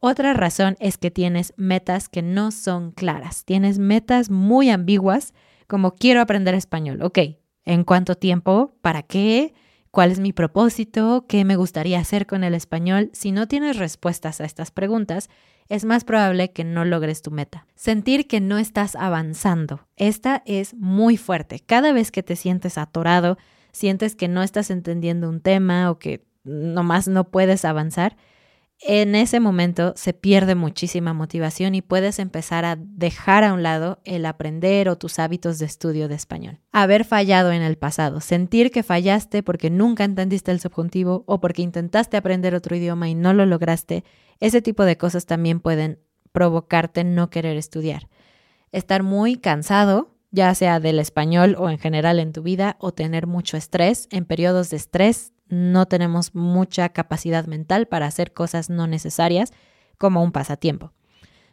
Otra 0.00 0.32
razón 0.32 0.76
es 0.80 0.96
que 0.96 1.10
tienes 1.10 1.52
metas 1.58 2.08
que 2.08 2.22
no 2.22 2.52
son 2.52 2.90
claras, 2.92 3.44
tienes 3.44 3.78
metas 3.78 4.30
muy 4.30 4.70
ambiguas 4.70 5.34
como 5.66 5.94
quiero 5.94 6.22
aprender 6.22 6.54
español, 6.54 7.02
ok, 7.02 7.18
¿en 7.66 7.84
cuánto 7.84 8.14
tiempo? 8.14 8.78
¿Para 8.80 9.02
qué? 9.02 9.52
¿Cuál 9.94 10.10
es 10.10 10.18
mi 10.18 10.32
propósito? 10.32 11.24
¿Qué 11.28 11.44
me 11.44 11.54
gustaría 11.54 12.00
hacer 12.00 12.26
con 12.26 12.42
el 12.42 12.54
español? 12.54 13.10
Si 13.12 13.30
no 13.30 13.46
tienes 13.46 13.76
respuestas 13.76 14.40
a 14.40 14.44
estas 14.44 14.72
preguntas, 14.72 15.30
es 15.68 15.84
más 15.84 16.02
probable 16.02 16.50
que 16.50 16.64
no 16.64 16.84
logres 16.84 17.22
tu 17.22 17.30
meta. 17.30 17.68
Sentir 17.76 18.26
que 18.26 18.40
no 18.40 18.58
estás 18.58 18.96
avanzando. 18.96 19.86
Esta 19.94 20.42
es 20.46 20.74
muy 20.74 21.16
fuerte. 21.16 21.60
Cada 21.60 21.92
vez 21.92 22.10
que 22.10 22.24
te 22.24 22.34
sientes 22.34 22.76
atorado, 22.76 23.38
sientes 23.70 24.16
que 24.16 24.26
no 24.26 24.42
estás 24.42 24.70
entendiendo 24.70 25.28
un 25.28 25.40
tema 25.40 25.88
o 25.92 26.00
que 26.00 26.26
nomás 26.42 27.06
no 27.06 27.30
puedes 27.30 27.64
avanzar, 27.64 28.16
en 28.80 29.14
ese 29.14 29.40
momento 29.40 29.94
se 29.96 30.12
pierde 30.12 30.54
muchísima 30.54 31.12
motivación 31.12 31.74
y 31.74 31.82
puedes 31.82 32.18
empezar 32.18 32.64
a 32.64 32.76
dejar 32.78 33.44
a 33.44 33.52
un 33.52 33.62
lado 33.62 34.00
el 34.04 34.26
aprender 34.26 34.88
o 34.88 34.98
tus 34.98 35.18
hábitos 35.18 35.58
de 35.58 35.66
estudio 35.66 36.08
de 36.08 36.14
español. 36.14 36.60
Haber 36.72 37.04
fallado 37.04 37.52
en 37.52 37.62
el 37.62 37.78
pasado, 37.78 38.20
sentir 38.20 38.70
que 38.70 38.82
fallaste 38.82 39.42
porque 39.42 39.70
nunca 39.70 40.04
entendiste 40.04 40.50
el 40.50 40.60
subjuntivo 40.60 41.24
o 41.26 41.40
porque 41.40 41.62
intentaste 41.62 42.16
aprender 42.16 42.54
otro 42.54 42.76
idioma 42.76 43.08
y 43.08 43.14
no 43.14 43.32
lo 43.32 43.46
lograste, 43.46 44.04
ese 44.40 44.60
tipo 44.60 44.84
de 44.84 44.98
cosas 44.98 45.26
también 45.26 45.60
pueden 45.60 46.00
provocarte 46.32 47.04
no 47.04 47.30
querer 47.30 47.56
estudiar. 47.56 48.08
Estar 48.72 49.04
muy 49.04 49.36
cansado, 49.36 50.16
ya 50.32 50.52
sea 50.56 50.80
del 50.80 50.98
español 50.98 51.54
o 51.58 51.70
en 51.70 51.78
general 51.78 52.18
en 52.18 52.32
tu 52.32 52.42
vida, 52.42 52.76
o 52.80 52.92
tener 52.92 53.28
mucho 53.28 53.56
estrés. 53.56 54.08
En 54.10 54.24
periodos 54.24 54.68
de 54.70 54.76
estrés 54.76 55.32
no 55.48 55.86
tenemos 55.86 56.34
mucha 56.34 56.88
capacidad 56.90 57.46
mental 57.46 57.86
para 57.86 58.06
hacer 58.06 58.32
cosas 58.32 58.70
no 58.70 58.86
necesarias 58.86 59.52
como 59.98 60.22
un 60.22 60.32
pasatiempo. 60.32 60.92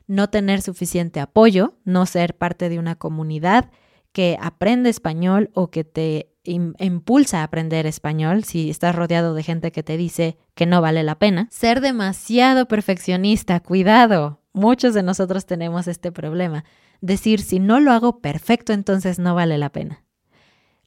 No 0.07 0.29
tener 0.29 0.61
suficiente 0.61 1.19
apoyo, 1.19 1.75
no 1.85 2.05
ser 2.05 2.37
parte 2.37 2.69
de 2.69 2.79
una 2.79 2.95
comunidad 2.95 3.69
que 4.11 4.37
aprende 4.41 4.89
español 4.89 5.51
o 5.53 5.71
que 5.71 5.83
te 5.83 6.31
impulsa 6.43 7.41
a 7.41 7.43
aprender 7.43 7.85
español, 7.85 8.43
si 8.43 8.69
estás 8.69 8.95
rodeado 8.95 9.33
de 9.35 9.43
gente 9.43 9.71
que 9.71 9.83
te 9.83 9.95
dice 9.95 10.37
que 10.55 10.65
no 10.65 10.81
vale 10.81 11.03
la 11.03 11.19
pena. 11.19 11.47
Ser 11.51 11.81
demasiado 11.81 12.67
perfeccionista, 12.67 13.59
cuidado. 13.59 14.41
Muchos 14.53 14.93
de 14.93 15.03
nosotros 15.03 15.45
tenemos 15.45 15.87
este 15.87 16.11
problema. 16.11 16.65
Decir, 16.99 17.41
si 17.41 17.59
no 17.59 17.79
lo 17.79 17.91
hago 17.91 18.19
perfecto, 18.21 18.73
entonces 18.73 19.19
no 19.19 19.35
vale 19.35 19.57
la 19.57 19.71
pena. 19.71 20.03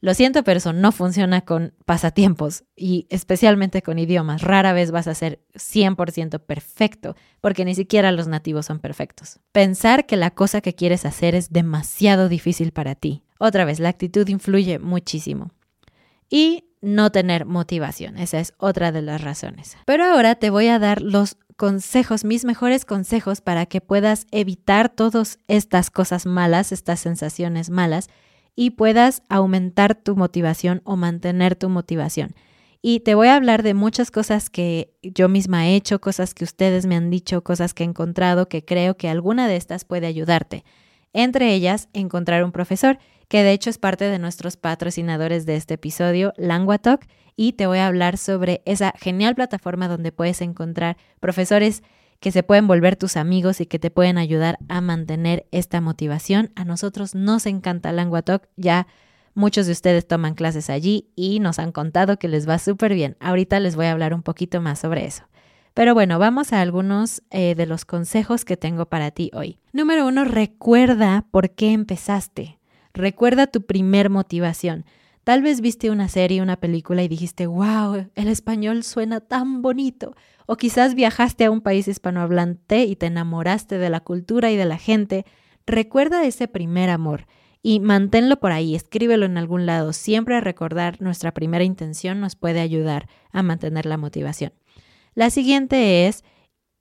Lo 0.01 0.13
siento, 0.13 0.43
pero 0.43 0.57
eso 0.57 0.73
no 0.73 0.91
funciona 0.91 1.41
con 1.41 1.73
pasatiempos 1.85 2.63
y 2.75 3.07
especialmente 3.09 3.81
con 3.81 3.97
idiomas. 3.97 4.41
Rara 4.41 4.73
vez 4.73 4.91
vas 4.91 5.07
a 5.07 5.15
ser 5.15 5.41
100% 5.55 6.39
perfecto, 6.39 7.15
porque 7.41 7.65
ni 7.65 7.75
siquiera 7.75 8.11
los 8.11 8.27
nativos 8.27 8.65
son 8.65 8.79
perfectos. 8.79 9.39
Pensar 9.51 10.05
que 10.05 10.17
la 10.17 10.31
cosa 10.31 10.61
que 10.61 10.75
quieres 10.75 11.05
hacer 11.05 11.33
es 11.33 11.51
demasiado 11.51 12.29
difícil 12.29 12.71
para 12.71 12.95
ti. 12.95 13.23
Otra 13.39 13.65
vez, 13.65 13.79
la 13.79 13.89
actitud 13.89 14.27
influye 14.27 14.79
muchísimo. 14.79 15.51
Y 16.29 16.65
no 16.81 17.11
tener 17.11 17.45
motivación, 17.45 18.17
esa 18.17 18.39
es 18.39 18.53
otra 18.57 18.91
de 18.91 19.01
las 19.01 19.21
razones. 19.21 19.77
Pero 19.85 20.03
ahora 20.05 20.35
te 20.35 20.49
voy 20.49 20.67
a 20.67 20.77
dar 20.77 21.01
los 21.01 21.37
consejos, 21.55 22.25
mis 22.25 22.45
mejores 22.45 22.85
consejos 22.85 23.41
para 23.41 23.65
que 23.65 23.81
puedas 23.81 24.27
evitar 24.31 24.89
todas 24.89 25.39
estas 25.47 25.89
cosas 25.89 26.25
malas, 26.25 26.71
estas 26.71 26.99
sensaciones 26.99 27.69
malas 27.69 28.09
y 28.55 28.71
puedas 28.71 29.23
aumentar 29.29 29.95
tu 29.95 30.15
motivación 30.15 30.81
o 30.85 30.95
mantener 30.95 31.55
tu 31.55 31.69
motivación. 31.69 32.35
Y 32.81 32.99
te 32.99 33.15
voy 33.15 33.29
a 33.29 33.35
hablar 33.35 33.63
de 33.63 33.73
muchas 33.73 34.11
cosas 34.11 34.49
que 34.49 34.93
yo 35.01 35.27
misma 35.27 35.67
he 35.67 35.75
hecho, 35.75 35.99
cosas 35.99 36.33
que 36.33 36.43
ustedes 36.43 36.85
me 36.85 36.95
han 36.95 37.09
dicho, 37.09 37.43
cosas 37.43 37.73
que 37.73 37.83
he 37.83 37.87
encontrado, 37.87 38.47
que 38.47 38.63
creo 38.63 38.95
que 38.95 39.09
alguna 39.09 39.47
de 39.47 39.55
estas 39.55 39.85
puede 39.85 40.05
ayudarte. 40.05 40.63
Entre 41.11 41.53
ellas, 41.53 41.89
encontrar 41.93 42.43
un 42.43 42.51
profesor, 42.51 42.99
que 43.27 43.41
de 43.41 43.53
hecho 43.53 43.71
es 43.71 43.79
parte 43.79 44.05
de 44.05 44.19
nuestros 44.19 44.55
patrocinadores 44.55 45.45
de 45.45 45.55
este 45.55 45.75
episodio, 45.75 46.33
LanguaTalk, 46.37 47.07
y 47.35 47.53
te 47.53 47.65
voy 47.65 47.79
a 47.79 47.87
hablar 47.87 48.17
sobre 48.17 48.61
esa 48.65 48.93
genial 48.97 49.33
plataforma 49.33 49.87
donde 49.87 50.11
puedes 50.11 50.41
encontrar 50.41 50.97
profesores 51.19 51.83
que 52.19 52.31
se 52.31 52.43
pueden 52.43 52.67
volver 52.67 52.95
tus 52.95 53.17
amigos 53.17 53.61
y 53.61 53.65
que 53.65 53.79
te 53.79 53.91
pueden 53.91 54.17
ayudar 54.17 54.57
a 54.67 54.81
mantener 54.81 55.45
esta 55.51 55.81
motivación. 55.81 56.51
A 56.55 56.65
nosotros 56.65 57.15
nos 57.15 57.45
encanta 57.45 57.91
LanguaTalk, 57.91 58.47
ya 58.55 58.87
muchos 59.33 59.65
de 59.67 59.73
ustedes 59.73 60.07
toman 60.07 60.33
clases 60.33 60.69
allí 60.69 61.09
y 61.15 61.39
nos 61.39 61.59
han 61.59 61.71
contado 61.71 62.17
que 62.17 62.27
les 62.27 62.47
va 62.47 62.57
súper 62.57 62.93
bien. 62.93 63.17
Ahorita 63.19 63.59
les 63.59 63.75
voy 63.75 63.85
a 63.85 63.91
hablar 63.91 64.13
un 64.13 64.23
poquito 64.23 64.61
más 64.61 64.79
sobre 64.79 65.05
eso. 65.05 65.23
Pero 65.75 65.93
bueno, 65.93 66.19
vamos 66.19 66.53
a 66.53 66.61
algunos 66.61 67.21
eh, 67.31 67.53
de 67.53 67.65
los 67.65 67.83
consejos 67.83 68.45
que 68.45 68.55
tengo 68.55 68.85
para 68.85 69.11
ti 69.11 69.29
hoy. 69.33 69.59
Número 69.73 70.07
uno, 70.07 70.23
recuerda 70.23 71.25
por 71.31 71.51
qué 71.51 71.73
empezaste. 71.73 72.59
Recuerda 72.93 73.47
tu 73.47 73.65
primer 73.65 74.09
motivación. 74.09 74.85
Tal 75.25 75.41
vez 75.41 75.59
viste 75.59 75.89
una 75.89 76.07
serie, 76.07 76.41
una 76.41 76.55
película 76.55 77.03
y 77.03 77.09
dijiste, 77.09 77.45
wow, 77.45 78.07
el 78.15 78.27
español 78.29 78.83
suena 78.83 79.19
tan 79.19 79.61
bonito. 79.61 80.15
O 80.45 80.57
quizás 80.57 80.95
viajaste 80.95 81.45
a 81.45 81.51
un 81.51 81.61
país 81.61 81.87
hispanohablante 81.87 82.83
y 82.83 82.95
te 82.95 83.07
enamoraste 83.07 83.77
de 83.77 83.89
la 83.89 83.99
cultura 83.99 84.51
y 84.51 84.55
de 84.55 84.65
la 84.65 84.77
gente. 84.77 85.25
Recuerda 85.65 86.25
ese 86.25 86.47
primer 86.47 86.89
amor 86.89 87.25
y 87.61 87.79
manténlo 87.79 88.39
por 88.39 88.51
ahí, 88.51 88.75
escríbelo 88.75 89.25
en 89.25 89.39
algún 89.39 89.65
lado. 89.65 89.91
Siempre 89.91 90.39
recordar 90.39 91.01
nuestra 91.01 91.33
primera 91.33 91.63
intención 91.63 92.19
nos 92.19 92.35
puede 92.35 92.59
ayudar 92.59 93.07
a 93.31 93.41
mantener 93.41 93.87
la 93.87 93.97
motivación. 93.97 94.53
La 95.15 95.31
siguiente 95.31 96.05
es, 96.05 96.23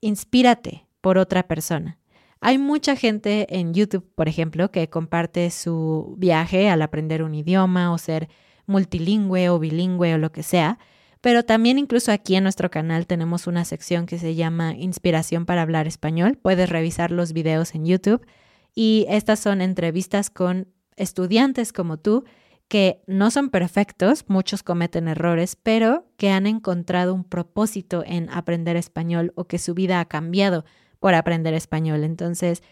inspírate 0.03 0.87
por 1.01 1.17
otra 1.17 1.47
persona. 1.47 1.99
Hay 2.41 2.59
mucha 2.59 2.97
gente 2.97 3.47
en 3.59 3.73
YouTube, 3.73 4.07
por 4.15 4.29
ejemplo, 4.29 4.71
que 4.71 4.91
comparte 4.91 5.51
su 5.51 6.15
viaje 6.19 6.69
al 6.69 6.83
aprender 6.83 7.23
un 7.23 7.35
idioma 7.35 7.91
o 7.91 7.97
ser 7.97 8.29
multilingüe 8.67 9.49
o 9.49 9.59
bilingüe 9.59 10.13
o 10.13 10.19
lo 10.19 10.33
que 10.33 10.43
sea, 10.43 10.79
pero 11.25 11.43
también 11.43 11.79
incluso 11.79 12.13
aquí 12.13 12.37
en 12.37 12.43
nuestro 12.43 12.71
canal 12.71 13.07
tenemos 13.07 13.47
una 13.47 13.65
sección 13.65 14.05
que 14.05 14.19
se 14.19 14.35
llama 14.35 14.75
Inspiración 14.75 15.47
para 15.47 15.63
hablar 15.63 15.87
español. 15.87 16.37
Puedes 16.37 16.69
revisar 16.69 17.11
los 17.11 17.33
videos 17.33 17.75
en 17.75 17.87
YouTube 17.87 18.27
y 18.75 19.07
estas 19.09 19.41
son 19.41 19.63
entrevistas 19.63 20.29
con 20.29 20.69
estudiantes 20.97 21.73
como 21.73 21.97
tú 21.97 22.25
que 22.69 23.01
no 23.07 23.31
son 23.31 23.49
perfectos, 23.49 24.27
muchos 24.29 24.63
cometen 24.63 25.09
errores, 25.09 25.57
pero 25.57 26.07
que 26.19 26.29
han 26.29 26.47
encontrado 26.47 27.15
un 27.15 27.25
propósito 27.25 28.05
en 28.07 28.29
aprender 28.29 28.77
español 28.77 29.33
o 29.35 29.47
que 29.47 29.57
su 29.57 29.73
vida 29.73 30.01
ha 30.01 30.05
cambiado 30.05 30.67
por 31.01 31.15
aprender 31.15 31.55
español. 31.55 32.05
Entonces, 32.05 32.63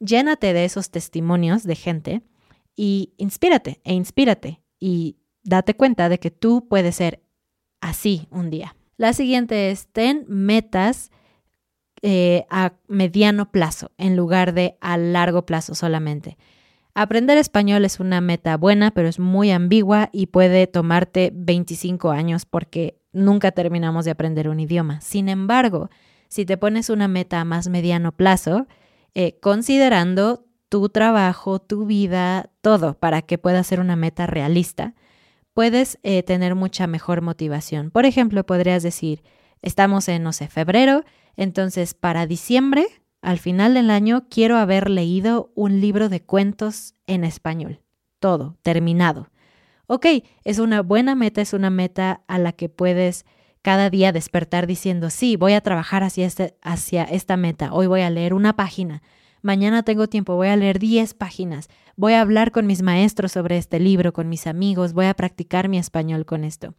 llénate 0.00 0.52
de 0.52 0.64
esos 0.64 0.90
testimonios 0.90 1.62
de 1.62 1.76
gente 1.76 2.22
y 2.74 3.14
inspírate 3.16 3.80
e 3.84 3.94
inspírate 3.94 4.60
y 4.80 5.18
date 5.44 5.74
cuenta 5.74 6.08
de 6.08 6.18
que 6.18 6.32
tú 6.32 6.66
puedes 6.68 6.96
ser 6.96 7.22
así 7.82 8.26
un 8.30 8.48
día. 8.48 8.74
La 8.96 9.12
siguiente 9.12 9.70
es, 9.70 9.88
ten 9.88 10.24
metas 10.28 11.10
eh, 12.00 12.46
a 12.48 12.72
mediano 12.88 13.50
plazo 13.50 13.90
en 13.98 14.16
lugar 14.16 14.54
de 14.54 14.78
a 14.80 14.96
largo 14.96 15.44
plazo 15.44 15.74
solamente. 15.74 16.38
Aprender 16.94 17.38
español 17.38 17.84
es 17.84 18.00
una 18.00 18.20
meta 18.20 18.56
buena, 18.56 18.90
pero 18.90 19.08
es 19.08 19.18
muy 19.18 19.50
ambigua 19.50 20.08
y 20.12 20.26
puede 20.26 20.66
tomarte 20.66 21.30
25 21.34 22.10
años 22.10 22.44
porque 22.44 22.98
nunca 23.12 23.52
terminamos 23.52 24.04
de 24.04 24.10
aprender 24.10 24.48
un 24.48 24.60
idioma. 24.60 25.00
Sin 25.00 25.28
embargo, 25.28 25.90
si 26.28 26.44
te 26.44 26.56
pones 26.56 26.90
una 26.90 27.08
meta 27.08 27.40
a 27.40 27.44
más 27.44 27.68
mediano 27.68 28.12
plazo, 28.12 28.66
eh, 29.14 29.38
considerando 29.40 30.44
tu 30.68 30.88
trabajo, 30.88 31.60
tu 31.60 31.86
vida, 31.86 32.50
todo, 32.62 32.94
para 32.94 33.22
que 33.22 33.38
pueda 33.38 33.62
ser 33.62 33.80
una 33.80 33.96
meta 33.96 34.26
realista, 34.26 34.94
puedes 35.54 35.98
eh, 36.02 36.22
tener 36.22 36.54
mucha 36.54 36.86
mejor 36.86 37.22
motivación. 37.22 37.90
Por 37.90 38.06
ejemplo, 38.06 38.44
podrías 38.44 38.82
decir, 38.82 39.22
estamos 39.60 40.08
en, 40.08 40.22
no 40.22 40.32
sé, 40.32 40.48
febrero, 40.48 41.04
entonces 41.36 41.94
para 41.94 42.26
diciembre 42.26 42.86
al 43.22 43.38
final 43.38 43.74
del 43.74 43.90
año 43.90 44.26
quiero 44.28 44.56
haber 44.56 44.90
leído 44.90 45.52
un 45.54 45.80
libro 45.80 46.08
de 46.08 46.20
cuentos 46.20 46.94
en 47.06 47.22
español. 47.22 47.80
Todo, 48.18 48.58
terminado. 48.62 49.30
Ok, 49.86 50.06
es 50.44 50.58
una 50.58 50.82
buena 50.82 51.14
meta, 51.14 51.40
es 51.40 51.52
una 51.52 51.70
meta 51.70 52.22
a 52.26 52.38
la 52.38 52.52
que 52.52 52.68
puedes 52.68 53.24
cada 53.62 53.90
día 53.90 54.10
despertar 54.10 54.66
diciendo, 54.66 55.08
sí, 55.08 55.36
voy 55.36 55.52
a 55.52 55.60
trabajar 55.60 56.02
hacia, 56.02 56.26
este, 56.26 56.56
hacia 56.62 57.04
esta 57.04 57.36
meta. 57.36 57.72
Hoy 57.72 57.86
voy 57.86 58.00
a 58.00 58.10
leer 58.10 58.34
una 58.34 58.56
página. 58.56 59.02
Mañana 59.42 59.82
tengo 59.82 60.08
tiempo, 60.08 60.36
voy 60.36 60.48
a 60.48 60.56
leer 60.56 60.78
10 60.78 61.14
páginas. 61.14 61.68
Voy 61.96 62.14
a 62.14 62.20
hablar 62.20 62.52
con 62.52 62.66
mis 62.66 62.82
maestros 62.82 63.32
sobre 63.32 63.58
este 63.58 63.80
libro, 63.80 64.12
con 64.12 64.28
mis 64.28 64.46
amigos, 64.46 64.92
voy 64.92 65.06
a 65.06 65.14
practicar 65.14 65.68
mi 65.68 65.78
español 65.78 66.24
con 66.24 66.44
esto. 66.44 66.74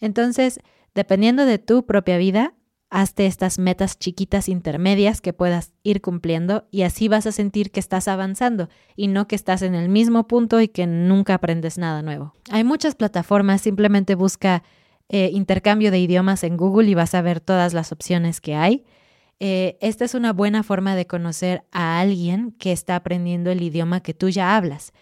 Entonces, 0.00 0.60
dependiendo 0.94 1.44
de 1.44 1.58
tu 1.58 1.84
propia 1.84 2.16
vida, 2.16 2.54
hazte 2.94 3.26
estas 3.26 3.58
metas 3.58 3.98
chiquitas 3.98 4.48
intermedias 4.48 5.20
que 5.20 5.32
puedas 5.32 5.72
ir 5.82 6.00
cumpliendo 6.00 6.68
y 6.70 6.82
así 6.82 7.08
vas 7.08 7.26
a 7.26 7.32
sentir 7.32 7.72
que 7.72 7.80
estás 7.80 8.06
avanzando 8.06 8.68
y 8.94 9.08
no 9.08 9.26
que 9.26 9.34
estás 9.34 9.62
en 9.62 9.74
el 9.74 9.88
mismo 9.88 10.28
punto 10.28 10.60
y 10.60 10.68
que 10.68 10.86
nunca 10.86 11.34
aprendes 11.34 11.76
nada 11.76 12.02
nuevo. 12.02 12.34
Hay 12.50 12.62
muchas 12.62 12.94
plataformas, 12.94 13.62
simplemente 13.62 14.14
busca 14.14 14.62
eh, 15.08 15.30
intercambio 15.32 15.90
de 15.90 15.98
idiomas 15.98 16.44
en 16.44 16.56
Google 16.56 16.88
y 16.88 16.94
vas 16.94 17.14
a 17.16 17.22
ver 17.22 17.40
todas 17.40 17.74
las 17.74 17.90
opciones 17.90 18.40
que 18.40 18.54
hay. 18.54 18.84
Eh, 19.40 19.76
esta 19.80 20.04
es 20.04 20.14
una 20.14 20.32
buena 20.32 20.62
forma 20.62 20.94
de 20.94 21.06
conocer 21.06 21.64
a 21.72 22.00
alguien 22.00 22.52
que 22.52 22.72
está 22.72 22.96
aprendiendo 22.96 23.50
el 23.50 23.62
idioma 23.62 24.00
que 24.00 24.14
tú 24.14 24.28
ya 24.28 24.56
hablas. 24.56 24.92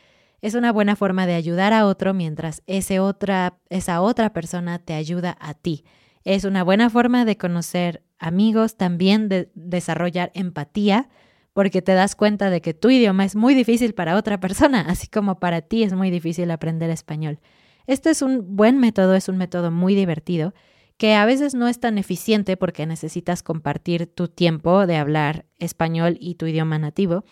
Es 0.41 0.55
una 0.55 0.73
buena 0.73 0.97
forma 0.97 1.27
de 1.27 1.35
ayudar 1.35 1.73
a 1.73 1.87
otro 1.87 2.15
mientras 2.15 2.63
ese 2.67 2.99
otra, 2.99 3.59
esa 3.69 4.01
otra 4.01 4.33
persona 4.33 4.79
te 4.79 4.95
ayuda 4.95 5.37
a 5.41 5.55
ti. 5.55 5.85
Es 6.25 6.45
una 6.45 6.65
buena 6.65 6.91
forma 6.91 7.25
de 7.25 7.37
conocer 7.37 8.03
amigos, 8.19 8.77
también 8.77 9.29
de 9.29 9.51
desarrollar 9.55 10.31
empatía, 10.35 11.09
porque 11.53 11.83
te 11.83 11.93
das 11.93 12.17
cuenta 12.17 12.51
de 12.51 12.61
que 12.61 12.75
tu 12.75 12.91
idioma 12.91 13.25
es 13.25 13.37
muy 13.37 13.55
difícil 13.55 13.95
para 13.95 14.17
otra 14.17 14.41
persona, 14.41 14.81
así 14.89 15.09
como 15.09 15.39
para 15.39 15.61
ti 15.61 15.83
es 15.83 15.93
muy 15.93 16.11
difícil 16.11 16.51
aprender 16.51 16.91
español. 16.91 17.39
Este 17.87 18.11
es 18.11 18.23
un 18.23 18.57
buen 18.57 18.79
método, 18.79 19.15
es 19.15 19.29
un 19.29 19.37
método 19.37 19.71
muy 19.71 19.95
divertido, 19.95 20.55
que 21.03 21.17
a 21.17 21.27
veces 21.27 21.57
no 21.57 21.67
es 21.67 21.81
tan 21.81 21.99
eficiente 21.99 22.57
porque 22.57 22.87
necesitas 22.87 23.43
compartir 23.43 24.07
tu 24.07 24.29
tiempo 24.29 24.87
de 24.87 24.99
hablar 24.99 25.47
español 25.59 26.17
y 26.21 26.37
tu 26.37 26.47
idioma 26.47 26.79
nativo, 26.79 27.25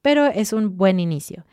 pero 0.00 0.26
es 0.26 0.52
un 0.52 0.76
buen 0.76 0.98
inicio. 0.98 1.46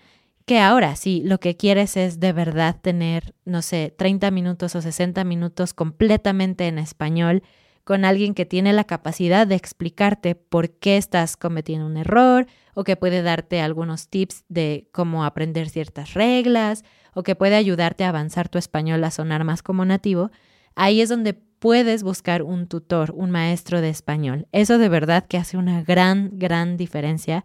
Que 0.47 0.57
ahora 0.57 0.95
si 0.95 1.21
lo 1.21 1.39
que 1.39 1.57
quieres 1.57 1.95
es 1.95 2.19
de 2.19 2.33
verdad 2.33 2.77
tener, 2.81 3.35
no 3.45 3.61
sé, 3.61 3.93
30 3.95 4.31
minutos 4.31 4.73
o 4.73 4.81
60 4.81 5.23
minutos 5.25 5.75
completamente 5.75 6.65
en 6.67 6.79
español 6.79 7.43
con 7.83 8.03
alguien 8.03 8.33
que 8.33 8.47
tiene 8.47 8.73
la 8.73 8.85
capacidad 8.85 9.45
de 9.45 9.53
explicarte 9.53 10.33
por 10.33 10.71
qué 10.71 10.97
estás 10.97 11.37
cometiendo 11.37 11.85
un 11.85 11.97
error 11.97 12.47
o 12.73 12.83
que 12.83 12.95
puede 12.95 13.21
darte 13.21 13.61
algunos 13.61 14.07
tips 14.07 14.43
de 14.49 14.89
cómo 14.91 15.23
aprender 15.23 15.69
ciertas 15.69 16.15
reglas 16.15 16.83
o 17.13 17.21
que 17.21 17.35
puede 17.35 17.57
ayudarte 17.57 18.05
a 18.05 18.09
avanzar 18.09 18.49
tu 18.49 18.57
español 18.57 19.03
a 19.03 19.11
sonar 19.11 19.43
más 19.43 19.61
como 19.61 19.85
nativo, 19.85 20.31
ahí 20.79 21.01
es 21.01 21.09
donde 21.09 21.33
puedes 21.33 22.03
buscar 22.03 22.41
un 22.41 22.65
tutor, 22.65 23.11
un 23.11 23.31
maestro 23.31 23.81
de 23.81 23.89
español. 23.89 24.47
Eso 24.53 24.77
de 24.77 24.87
verdad 24.87 25.25
que 25.27 25.37
hace 25.37 25.57
una 25.57 25.83
gran, 25.83 26.31
gran 26.39 26.77
diferencia 26.77 27.43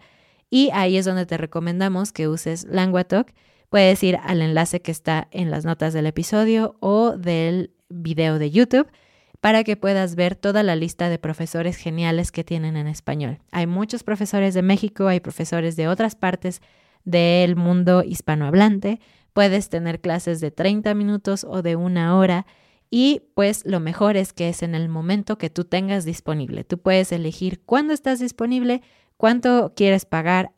y 0.51 0.71
ahí 0.73 0.97
es 0.97 1.05
donde 1.05 1.27
te 1.27 1.37
recomendamos 1.37 2.13
que 2.13 2.29
uses 2.29 2.65
LanguaTalk. 2.71 3.35
Puedes 3.71 4.01
ir 4.05 4.19
al 4.23 4.41
enlace 4.41 4.81
que 4.81 4.93
está 4.93 5.27
en 5.33 5.51
las 5.51 5.65
notas 5.65 5.93
del 5.93 6.07
episodio 6.07 6.77
o 6.79 7.17
del 7.17 7.73
video 7.89 8.39
de 8.39 8.53
YouTube 8.53 8.87
para 9.41 9.65
que 9.65 9.77
puedas 9.77 10.15
ver 10.15 10.37
toda 10.37 10.63
la 10.63 10.77
lista 10.77 11.09
de 11.09 11.19
profesores 11.19 11.77
geniales 11.77 12.31
que 12.31 12.45
tienen 12.45 12.77
en 12.77 12.87
español. 12.87 13.41
Hay 13.51 13.67
muchos 13.67 14.05
profesores 14.05 14.55
de 14.55 14.63
México, 14.63 15.09
hay 15.09 15.19
profesores 15.19 15.75
de 15.75 15.89
otras 15.89 16.15
partes 16.15 16.63
del 17.05 17.57
mundo 17.57 18.05
hispanohablante. 18.05 19.01
Puedes 19.33 19.71
tener 19.71 20.01
clases 20.01 20.41
de 20.41 20.53
30 20.53 20.95
minutos 20.95 21.43
o 21.43 21.63
de 21.63 21.75
una 21.75 22.17
hora 22.17 22.47
y 22.97 23.23
pues 23.35 23.67
lo 23.67 23.81
mejor 23.81 24.17
es 24.17 24.33
que 24.33 24.49
es 24.49 24.63
en 24.63 24.77
el 24.77 24.89
momento 24.89 25.37
que 25.37 25.51
tú 25.51 25.65
tengas 25.65 26.05
disponible. 26.05 26.63
Tú 26.63 26.79
puedes 26.79 27.11
elegir 27.11 27.61
cuándo 27.65 27.93
estás 27.93 28.21
disponible 28.21 28.83
cuánto 29.17 29.73
quieres 29.75 30.05
pagar, 30.05 30.53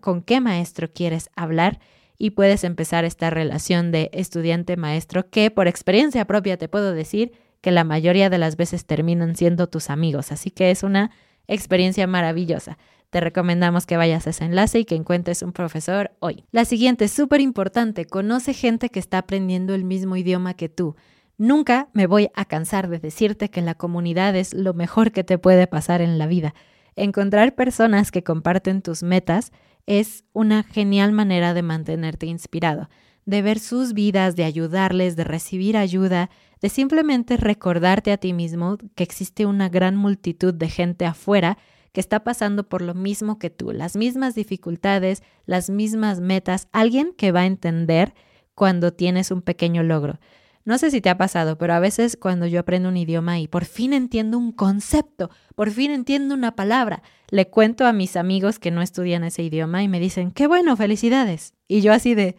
con 0.00 0.22
qué 0.22 0.40
maestro 0.40 0.92
quieres 0.92 1.30
hablar 1.36 1.78
y 2.18 2.30
puedes 2.30 2.64
empezar 2.64 3.04
esta 3.04 3.30
relación 3.30 3.92
de 3.92 4.10
estudiante-maestro 4.12 5.30
que 5.30 5.52
por 5.52 5.68
experiencia 5.68 6.24
propia 6.24 6.56
te 6.56 6.68
puedo 6.68 6.92
decir 6.92 7.30
que 7.60 7.70
la 7.70 7.84
mayoría 7.84 8.30
de 8.30 8.38
las 8.38 8.56
veces 8.56 8.84
terminan 8.84 9.36
siendo 9.36 9.68
tus 9.68 9.88
amigos. 9.88 10.32
Así 10.32 10.50
que 10.50 10.72
es 10.72 10.82
una 10.82 11.12
experiencia 11.46 12.08
maravillosa. 12.08 12.78
Te 13.10 13.20
recomendamos 13.20 13.86
que 13.86 13.96
vayas 13.96 14.26
a 14.26 14.30
ese 14.30 14.44
enlace 14.44 14.80
y 14.80 14.86
que 14.86 14.96
encuentres 14.96 15.42
un 15.42 15.52
profesor 15.52 16.10
hoy. 16.18 16.46
La 16.50 16.64
siguiente 16.64 17.04
es 17.04 17.12
súper 17.12 17.40
importante. 17.40 18.06
Conoce 18.06 18.54
gente 18.54 18.88
que 18.88 18.98
está 18.98 19.18
aprendiendo 19.18 19.72
el 19.72 19.84
mismo 19.84 20.16
idioma 20.16 20.54
que 20.54 20.68
tú. 20.68 20.96
Nunca 21.38 21.90
me 21.92 22.06
voy 22.06 22.30
a 22.34 22.46
cansar 22.46 22.88
de 22.88 22.98
decirte 22.98 23.50
que 23.50 23.60
la 23.60 23.74
comunidad 23.74 24.34
es 24.36 24.54
lo 24.54 24.72
mejor 24.72 25.12
que 25.12 25.22
te 25.22 25.36
puede 25.36 25.66
pasar 25.66 26.00
en 26.00 26.16
la 26.18 26.26
vida. 26.26 26.54
Encontrar 26.94 27.54
personas 27.54 28.10
que 28.10 28.24
comparten 28.24 28.80
tus 28.80 29.02
metas 29.02 29.52
es 29.84 30.24
una 30.32 30.62
genial 30.62 31.12
manera 31.12 31.52
de 31.52 31.60
mantenerte 31.60 32.24
inspirado, 32.24 32.88
de 33.26 33.42
ver 33.42 33.58
sus 33.58 33.92
vidas, 33.92 34.34
de 34.34 34.44
ayudarles, 34.44 35.14
de 35.14 35.24
recibir 35.24 35.76
ayuda, 35.76 36.30
de 36.62 36.70
simplemente 36.70 37.36
recordarte 37.36 38.12
a 38.12 38.16
ti 38.16 38.32
mismo 38.32 38.78
que 38.94 39.04
existe 39.04 39.44
una 39.44 39.68
gran 39.68 39.94
multitud 39.94 40.54
de 40.54 40.70
gente 40.70 41.04
afuera 41.04 41.58
que 41.92 42.00
está 42.00 42.24
pasando 42.24 42.66
por 42.66 42.80
lo 42.80 42.94
mismo 42.94 43.38
que 43.38 43.50
tú, 43.50 43.72
las 43.72 43.94
mismas 43.94 44.34
dificultades, 44.34 45.22
las 45.44 45.68
mismas 45.68 46.20
metas, 46.20 46.68
alguien 46.72 47.12
que 47.16 47.30
va 47.30 47.40
a 47.40 47.46
entender 47.46 48.14
cuando 48.54 48.92
tienes 48.94 49.30
un 49.30 49.42
pequeño 49.42 49.82
logro. 49.82 50.18
No 50.66 50.78
sé 50.78 50.90
si 50.90 51.00
te 51.00 51.08
ha 51.08 51.16
pasado, 51.16 51.56
pero 51.56 51.74
a 51.74 51.78
veces 51.78 52.18
cuando 52.20 52.44
yo 52.44 52.58
aprendo 52.58 52.88
un 52.88 52.96
idioma 52.96 53.38
y 53.38 53.46
por 53.46 53.64
fin 53.64 53.92
entiendo 53.92 54.36
un 54.36 54.50
concepto, 54.50 55.30
por 55.54 55.70
fin 55.70 55.92
entiendo 55.92 56.34
una 56.34 56.56
palabra, 56.56 57.04
le 57.30 57.48
cuento 57.48 57.86
a 57.86 57.92
mis 57.92 58.16
amigos 58.16 58.58
que 58.58 58.72
no 58.72 58.82
estudian 58.82 59.22
ese 59.22 59.44
idioma 59.44 59.84
y 59.84 59.88
me 59.88 60.00
dicen, 60.00 60.32
qué 60.32 60.48
bueno, 60.48 60.76
felicidades. 60.76 61.54
Y 61.68 61.82
yo 61.82 61.92
así 61.92 62.16
de, 62.16 62.34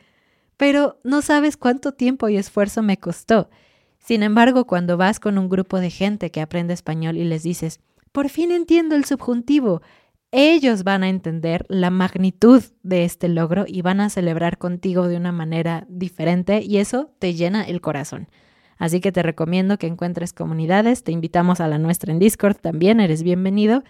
pero 0.57 0.99
no 1.05 1.21
sabes 1.21 1.55
cuánto 1.55 1.93
tiempo 1.93 2.27
y 2.27 2.35
esfuerzo 2.35 2.81
me 2.81 2.97
costó. 2.97 3.49
Sin 3.97 4.23
embargo, 4.23 4.67
cuando 4.67 4.97
vas 4.97 5.21
con 5.21 5.37
un 5.37 5.47
grupo 5.47 5.79
de 5.79 5.89
gente 5.89 6.29
que 6.29 6.41
aprende 6.41 6.73
español 6.73 7.15
y 7.15 7.23
les 7.23 7.43
dices, 7.43 7.79
por 8.11 8.27
fin 8.27 8.51
entiendo 8.51 8.97
el 8.97 9.05
subjuntivo, 9.05 9.81
ellos 10.39 10.83
van 10.83 11.01
a 11.01 11.09
entender 11.09 11.65
la 11.67 11.89
magnitud 11.89 12.63
de 12.83 13.05
este 13.05 13.27
logro 13.27 13.65
y 13.67 13.81
van 13.81 13.99
a 13.99 14.09
celebrar 14.11 14.59
contigo 14.59 15.07
de 15.07 15.17
una 15.17 15.31
manera 15.31 15.87
diferente 15.89 16.61
y 16.61 16.77
eso 16.77 17.09
te 17.17 17.33
llena 17.33 17.63
el 17.63 17.81
corazón. 17.81 18.27
Así 18.77 19.01
que 19.01 19.11
te 19.11 19.23
recomiendo 19.23 19.79
que 19.79 19.87
encuentres 19.87 20.33
comunidades, 20.33 21.03
te 21.03 21.11
invitamos 21.11 21.59
a 21.59 21.67
la 21.67 21.79
nuestra 21.79 22.13
en 22.13 22.19
Discord 22.19 22.57
también, 22.57 22.99
eres 22.99 23.23
bienvenido, 23.23 23.83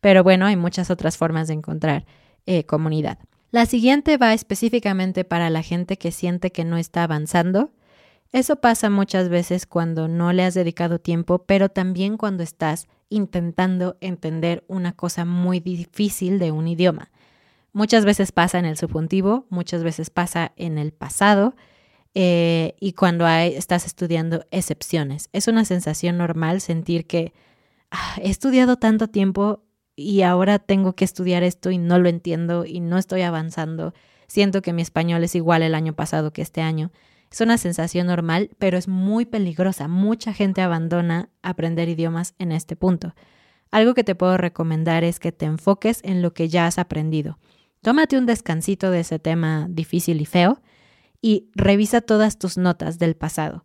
pero 0.00 0.24
bueno, 0.24 0.46
hay 0.46 0.56
muchas 0.56 0.90
otras 0.90 1.16
formas 1.16 1.46
de 1.46 1.54
encontrar 1.54 2.04
eh, 2.46 2.64
comunidad. 2.64 3.18
La 3.52 3.64
siguiente 3.66 4.16
va 4.16 4.34
específicamente 4.34 5.22
para 5.22 5.50
la 5.50 5.62
gente 5.62 5.98
que 5.98 6.10
siente 6.10 6.50
que 6.50 6.64
no 6.64 6.78
está 6.78 7.04
avanzando. 7.04 7.70
Eso 8.32 8.56
pasa 8.56 8.88
muchas 8.88 9.28
veces 9.28 9.66
cuando 9.66 10.08
no 10.08 10.32
le 10.32 10.42
has 10.44 10.54
dedicado 10.54 10.98
tiempo, 10.98 11.44
pero 11.44 11.68
también 11.68 12.16
cuando 12.16 12.42
estás 12.42 12.88
intentando 13.10 13.98
entender 14.00 14.64
una 14.68 14.92
cosa 14.92 15.26
muy 15.26 15.60
difícil 15.60 16.38
de 16.38 16.50
un 16.50 16.66
idioma. 16.66 17.10
Muchas 17.74 18.04
veces 18.06 18.32
pasa 18.32 18.58
en 18.58 18.64
el 18.64 18.78
subjuntivo, 18.78 19.46
muchas 19.50 19.82
veces 19.84 20.10
pasa 20.10 20.52
en 20.56 20.78
el 20.78 20.92
pasado. 20.92 21.54
eh, 22.14 22.76
y 22.80 22.92
cuando 22.92 23.26
estás 23.26 23.86
estudiando 23.86 24.44
excepciones. 24.50 25.30
Es 25.32 25.48
una 25.48 25.64
sensación 25.64 26.18
normal 26.18 26.60
sentir 26.60 27.06
que 27.06 27.32
ah, 27.90 28.16
he 28.22 28.28
estudiado 28.30 28.76
tanto 28.76 29.08
tiempo 29.08 29.62
y 29.96 30.22
ahora 30.22 30.58
tengo 30.58 30.94
que 30.94 31.04
estudiar 31.06 31.42
esto 31.42 31.70
y 31.70 31.78
no 31.78 31.98
lo 31.98 32.08
entiendo 32.10 32.66
y 32.66 32.80
no 32.80 32.98
estoy 32.98 33.22
avanzando. 33.22 33.94
Siento 34.26 34.60
que 34.62 34.74
mi 34.74 34.82
español 34.82 35.24
es 35.24 35.34
igual 35.34 35.62
el 35.62 35.74
año 35.74 35.94
pasado 35.94 36.32
que 36.34 36.42
este 36.42 36.60
año. 36.60 36.90
Es 37.32 37.40
una 37.40 37.56
sensación 37.56 38.08
normal, 38.08 38.50
pero 38.58 38.76
es 38.76 38.88
muy 38.88 39.24
peligrosa. 39.24 39.88
Mucha 39.88 40.34
gente 40.34 40.60
abandona 40.60 41.30
aprender 41.40 41.88
idiomas 41.88 42.34
en 42.38 42.52
este 42.52 42.76
punto. 42.76 43.14
Algo 43.70 43.94
que 43.94 44.04
te 44.04 44.14
puedo 44.14 44.36
recomendar 44.36 45.02
es 45.02 45.18
que 45.18 45.32
te 45.32 45.46
enfoques 45.46 46.00
en 46.04 46.20
lo 46.20 46.34
que 46.34 46.50
ya 46.50 46.66
has 46.66 46.78
aprendido. 46.78 47.38
Tómate 47.80 48.18
un 48.18 48.26
descansito 48.26 48.90
de 48.90 49.00
ese 49.00 49.18
tema 49.18 49.66
difícil 49.70 50.20
y 50.20 50.26
feo 50.26 50.60
y 51.22 51.48
revisa 51.54 52.02
todas 52.02 52.38
tus 52.38 52.58
notas 52.58 52.98
del 52.98 53.16
pasado. 53.16 53.64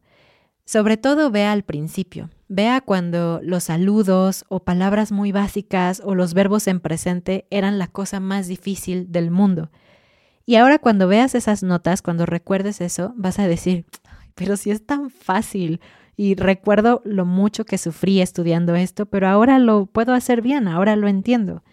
Sobre 0.64 0.96
todo 0.96 1.30
vea 1.30 1.52
al 1.52 1.64
principio, 1.64 2.30
vea 2.48 2.80
cuando 2.80 3.42
los 3.44 3.66
saludos 3.66 4.46
o 4.48 4.64
palabras 4.64 5.12
muy 5.12 5.34
básicas 5.34 6.02
o 6.06 6.16
los 6.16 6.34
verbos 6.34 6.68
en 6.68 6.80
presente 6.80 7.48
eran 7.50 7.80
la 7.80 7.88
cosa 7.88 8.22
más 8.22 8.48
difícil 8.48 9.12
del 9.12 9.30
mundo. 9.30 9.72
Y 10.48 10.56
ahora 10.56 10.80
cuando 10.80 11.08
veas 11.08 11.36
esas 11.36 11.62
notas, 11.62 12.02
cuando 12.02 12.26
recuerdes 12.26 12.82
eso, 12.82 13.14
vas 13.16 13.38
a 13.38 13.48
decir, 13.48 13.86
pero 14.34 14.58
si 14.58 14.72
es 14.72 14.84
tan 14.84 15.12
fácil. 15.12 15.80
Y 16.16 16.34
recuerdo 16.34 17.04
lo 17.06 17.26
mucho 17.26 17.64
que 17.64 17.78
sufrí 17.78 18.22
estudiando 18.22 18.74
esto, 18.74 19.06
pero 19.06 19.28
ahora 19.28 19.60
lo 19.60 19.86
puedo 19.86 20.16
hacer 20.16 20.42
bien, 20.42 20.68
ahora 20.68 20.96
lo 20.96 21.08
entiendo. 21.08 21.64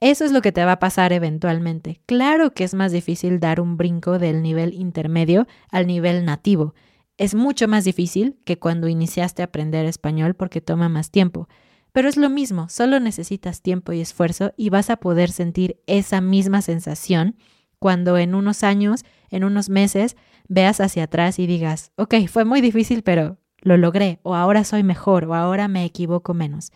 Eso 0.00 0.26
es 0.26 0.32
lo 0.32 0.42
que 0.42 0.52
te 0.52 0.62
va 0.62 0.72
a 0.72 0.78
pasar 0.78 1.14
eventualmente. 1.14 2.02
Claro 2.04 2.52
que 2.52 2.64
es 2.64 2.74
más 2.74 2.92
difícil 2.92 3.40
dar 3.40 3.58
un 3.58 3.78
brinco 3.78 4.18
del 4.18 4.42
nivel 4.42 4.74
intermedio 4.74 5.46
al 5.70 5.86
nivel 5.86 6.26
nativo 6.26 6.74
es 7.22 7.34
mucho 7.34 7.68
más 7.68 7.84
difícil 7.84 8.36
que 8.44 8.58
cuando 8.58 8.88
iniciaste 8.88 9.42
a 9.42 9.44
aprender 9.46 9.86
español 9.86 10.34
porque 10.34 10.60
toma 10.60 10.88
más 10.88 11.10
tiempo. 11.10 11.48
Pero 11.92 12.08
es 12.08 12.16
lo 12.16 12.30
mismo, 12.30 12.68
solo 12.68 13.00
necesitas 13.00 13.60
tiempo 13.60 13.92
y 13.92 14.00
esfuerzo 14.00 14.52
y 14.56 14.70
vas 14.70 14.90
a 14.90 14.96
poder 14.96 15.30
sentir 15.30 15.80
esa 15.86 16.20
misma 16.20 16.62
sensación 16.62 17.36
cuando 17.82 18.16
en 18.16 18.36
unos 18.36 18.62
años, 18.62 19.04
en 19.28 19.42
unos 19.42 19.68
meses, 19.68 20.16
veas 20.46 20.80
hacia 20.80 21.02
atrás 21.02 21.40
y 21.40 21.48
digas, 21.48 21.90
ok, 21.96 22.14
fue 22.28 22.44
muy 22.44 22.60
difícil, 22.60 23.02
pero 23.02 23.38
lo 23.60 23.76
logré, 23.76 24.20
o 24.22 24.36
ahora 24.36 24.62
soy 24.62 24.84
mejor, 24.84 25.24
o 25.24 25.34
ahora 25.34 25.66
me 25.66 25.84
equivoco 25.84 26.32
menos. 26.32 26.70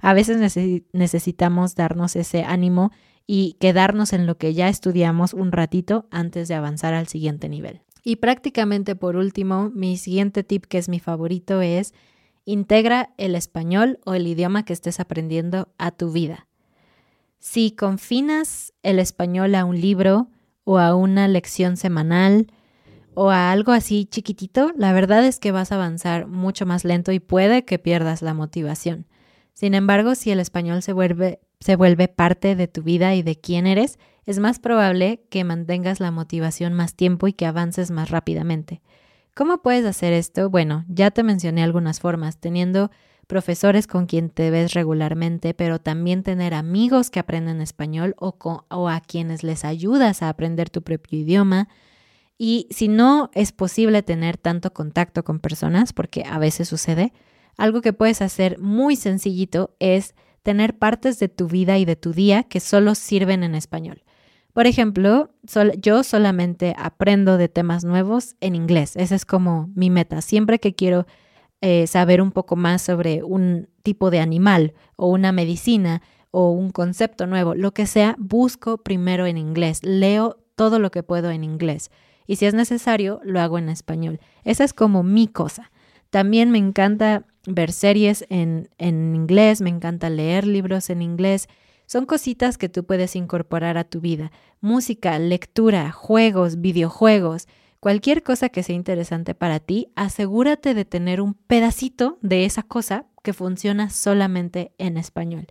A 0.00 0.12
veces 0.12 0.36
necesitamos 0.92 1.76
darnos 1.76 2.14
ese 2.14 2.44
ánimo 2.44 2.90
y 3.26 3.56
quedarnos 3.58 4.12
en 4.12 4.26
lo 4.26 4.36
que 4.36 4.52
ya 4.52 4.68
estudiamos 4.68 5.32
un 5.32 5.50
ratito 5.50 6.06
antes 6.10 6.46
de 6.48 6.56
avanzar 6.56 6.92
al 6.92 7.08
siguiente 7.08 7.48
nivel. 7.48 7.80
Y 8.04 8.16
prácticamente 8.16 8.94
por 8.94 9.16
último, 9.16 9.70
mi 9.74 9.96
siguiente 9.96 10.44
tip 10.44 10.66
que 10.66 10.76
es 10.76 10.90
mi 10.90 11.00
favorito 11.00 11.62
es 11.62 11.94
integra 12.44 13.14
el 13.16 13.34
español 13.34 13.98
o 14.04 14.12
el 14.12 14.26
idioma 14.26 14.66
que 14.66 14.74
estés 14.74 15.00
aprendiendo 15.00 15.72
a 15.78 15.90
tu 15.90 16.12
vida. 16.12 16.48
Si 17.38 17.70
confinas 17.70 18.74
el 18.82 18.98
español 18.98 19.54
a 19.54 19.64
un 19.64 19.80
libro 19.80 20.28
o 20.70 20.78
a 20.78 20.94
una 20.94 21.26
lección 21.26 21.76
semanal 21.76 22.46
o 23.14 23.30
a 23.30 23.50
algo 23.50 23.72
así 23.72 24.04
chiquitito, 24.04 24.70
la 24.76 24.92
verdad 24.92 25.24
es 25.24 25.40
que 25.40 25.50
vas 25.50 25.72
a 25.72 25.74
avanzar 25.74 26.28
mucho 26.28 26.64
más 26.64 26.84
lento 26.84 27.10
y 27.10 27.18
puede 27.18 27.64
que 27.64 27.80
pierdas 27.80 28.22
la 28.22 28.34
motivación. 28.34 29.08
Sin 29.52 29.74
embargo, 29.74 30.14
si 30.14 30.30
el 30.30 30.38
español 30.38 30.82
se 30.82 30.92
vuelve, 30.92 31.40
se 31.58 31.74
vuelve 31.74 32.06
parte 32.06 32.54
de 32.54 32.68
tu 32.68 32.84
vida 32.84 33.16
y 33.16 33.22
de 33.22 33.34
quién 33.34 33.66
eres, 33.66 33.98
es 34.26 34.38
más 34.38 34.60
probable 34.60 35.24
que 35.28 35.42
mantengas 35.42 35.98
la 35.98 36.12
motivación 36.12 36.72
más 36.72 36.94
tiempo 36.94 37.26
y 37.26 37.32
que 37.32 37.46
avances 37.46 37.90
más 37.90 38.08
rápidamente. 38.10 38.80
¿Cómo 39.34 39.62
puedes 39.62 39.84
hacer 39.84 40.12
esto? 40.12 40.50
Bueno, 40.50 40.84
ya 40.86 41.10
te 41.10 41.24
mencioné 41.24 41.64
algunas 41.64 41.98
formas, 41.98 42.38
teniendo 42.38 42.92
profesores 43.30 43.86
con 43.86 44.06
quien 44.06 44.28
te 44.28 44.50
ves 44.50 44.74
regularmente, 44.74 45.54
pero 45.54 45.78
también 45.78 46.24
tener 46.24 46.52
amigos 46.52 47.10
que 47.10 47.20
aprenden 47.20 47.60
español 47.60 48.16
o, 48.18 48.36
o 48.68 48.88
a 48.88 49.00
quienes 49.00 49.44
les 49.44 49.64
ayudas 49.64 50.22
a 50.22 50.28
aprender 50.28 50.68
tu 50.68 50.82
propio 50.82 51.20
idioma. 51.20 51.68
Y 52.36 52.66
si 52.70 52.88
no 52.88 53.30
es 53.32 53.52
posible 53.52 54.02
tener 54.02 54.36
tanto 54.36 54.72
contacto 54.72 55.22
con 55.22 55.38
personas, 55.38 55.92
porque 55.92 56.24
a 56.28 56.40
veces 56.40 56.68
sucede, 56.68 57.12
algo 57.56 57.82
que 57.82 57.92
puedes 57.92 58.20
hacer 58.20 58.58
muy 58.58 58.96
sencillito 58.96 59.76
es 59.78 60.16
tener 60.42 60.76
partes 60.76 61.20
de 61.20 61.28
tu 61.28 61.46
vida 61.46 61.78
y 61.78 61.84
de 61.84 61.94
tu 61.94 62.12
día 62.12 62.42
que 62.42 62.58
solo 62.58 62.96
sirven 62.96 63.44
en 63.44 63.54
español. 63.54 64.02
Por 64.52 64.66
ejemplo, 64.66 65.30
yo 65.78 66.02
solamente 66.02 66.74
aprendo 66.76 67.36
de 67.36 67.48
temas 67.48 67.84
nuevos 67.84 68.34
en 68.40 68.56
inglés. 68.56 68.96
Esa 68.96 69.14
es 69.14 69.24
como 69.24 69.70
mi 69.76 69.88
meta. 69.88 70.20
Siempre 70.20 70.58
que 70.58 70.74
quiero 70.74 71.06
eh, 71.60 71.86
saber 71.86 72.22
un 72.22 72.32
poco 72.32 72.56
más 72.56 72.82
sobre 72.82 73.22
un 73.22 73.68
tipo 73.82 74.10
de 74.10 74.20
animal 74.20 74.74
o 74.96 75.08
una 75.08 75.32
medicina 75.32 76.02
o 76.30 76.50
un 76.50 76.70
concepto 76.70 77.26
nuevo, 77.26 77.54
lo 77.54 77.72
que 77.72 77.86
sea, 77.86 78.14
busco 78.18 78.78
primero 78.78 79.26
en 79.26 79.36
inglés. 79.36 79.80
Leo 79.82 80.38
todo 80.56 80.78
lo 80.78 80.90
que 80.90 81.02
puedo 81.02 81.30
en 81.30 81.44
inglés. 81.44 81.90
Y 82.26 82.36
si 82.36 82.46
es 82.46 82.54
necesario, 82.54 83.20
lo 83.24 83.40
hago 83.40 83.58
en 83.58 83.68
español. 83.68 84.20
Esa 84.44 84.64
es 84.64 84.72
como 84.72 85.02
mi 85.02 85.26
cosa. 85.26 85.70
También 86.10 86.50
me 86.50 86.58
encanta 86.58 87.24
ver 87.46 87.72
series 87.72 88.24
en, 88.28 88.68
en 88.78 89.14
inglés, 89.14 89.60
me 89.60 89.70
encanta 89.70 90.10
leer 90.10 90.46
libros 90.46 90.90
en 90.90 91.02
inglés. 91.02 91.48
Son 91.86 92.06
cositas 92.06 92.56
que 92.56 92.68
tú 92.68 92.84
puedes 92.84 93.16
incorporar 93.16 93.76
a 93.76 93.84
tu 93.84 94.00
vida. 94.00 94.30
Música, 94.60 95.18
lectura, 95.18 95.90
juegos, 95.90 96.60
videojuegos, 96.60 97.48
cualquier 97.80 98.22
cosa 98.22 98.48
que 98.50 98.62
sea 98.62 98.76
interesante 98.76 99.34
para 99.34 99.58
ti, 99.58 99.90
asegúrate 99.96 100.74
de 100.74 100.84
tener 100.84 101.20
un 101.20 101.34
pedacito 101.34 102.18
de 102.20 102.44
esa 102.44 102.62
cosa 102.62 103.06
que 103.22 103.32
funciona 103.32 103.90
solamente 103.90 104.72
en 104.78 104.96
español. 104.96 105.46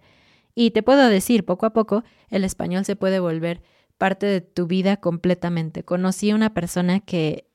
Y 0.55 0.71
te 0.71 0.83
puedo 0.83 1.07
decir, 1.09 1.45
poco 1.45 1.65
a 1.65 1.73
poco, 1.73 2.03
el 2.29 2.43
español 2.43 2.85
se 2.85 2.95
puede 2.95 3.19
volver 3.19 3.61
parte 3.97 4.25
de 4.25 4.41
tu 4.41 4.67
vida 4.67 4.97
completamente. 4.97 5.83
Conocí 5.83 6.31
a 6.31 6.35
una 6.35 6.53
persona 6.53 6.99
que 7.01 7.45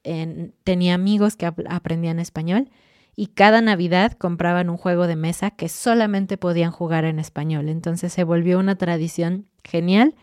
tenía 0.65 0.95
amigos 0.95 1.37
que 1.37 1.47
aprendían 1.47 2.19
español 2.19 2.71
y 3.17 3.29
cada 3.29 3.61
Navidad 3.61 4.13
compraban 4.13 4.69
un 4.71 4.77
juego 4.77 5.07
de 5.07 5.17
mesa 5.17 5.51
que 5.51 5.69
solamente 5.69 6.37
podían 6.37 6.71
jugar 6.71 7.05
en 7.05 7.19
español. 7.19 7.69
Entonces 7.69 8.13
se 8.13 8.25
volvió 8.25 8.59
una 8.59 8.77
tradición 8.77 9.47
genial 9.63 10.15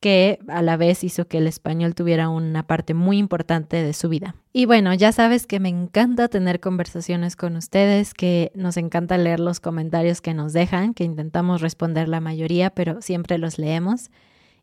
que 0.00 0.38
a 0.46 0.62
la 0.62 0.76
vez 0.76 1.02
hizo 1.02 1.26
que 1.26 1.38
el 1.38 1.46
español 1.46 1.94
tuviera 1.94 2.28
una 2.28 2.66
parte 2.66 2.94
muy 2.94 3.18
importante 3.18 3.82
de 3.82 3.92
su 3.92 4.08
vida. 4.08 4.36
Y 4.52 4.64
bueno, 4.66 4.94
ya 4.94 5.10
sabes 5.10 5.46
que 5.46 5.58
me 5.58 5.68
encanta 5.68 6.28
tener 6.28 6.60
conversaciones 6.60 7.34
con 7.34 7.56
ustedes, 7.56 8.14
que 8.14 8.52
nos 8.54 8.76
encanta 8.76 9.18
leer 9.18 9.40
los 9.40 9.58
comentarios 9.58 10.20
que 10.20 10.34
nos 10.34 10.52
dejan, 10.52 10.94
que 10.94 11.04
intentamos 11.04 11.60
responder 11.60 12.08
la 12.08 12.20
mayoría, 12.20 12.70
pero 12.70 13.02
siempre 13.02 13.38
los 13.38 13.58
leemos. 13.58 14.10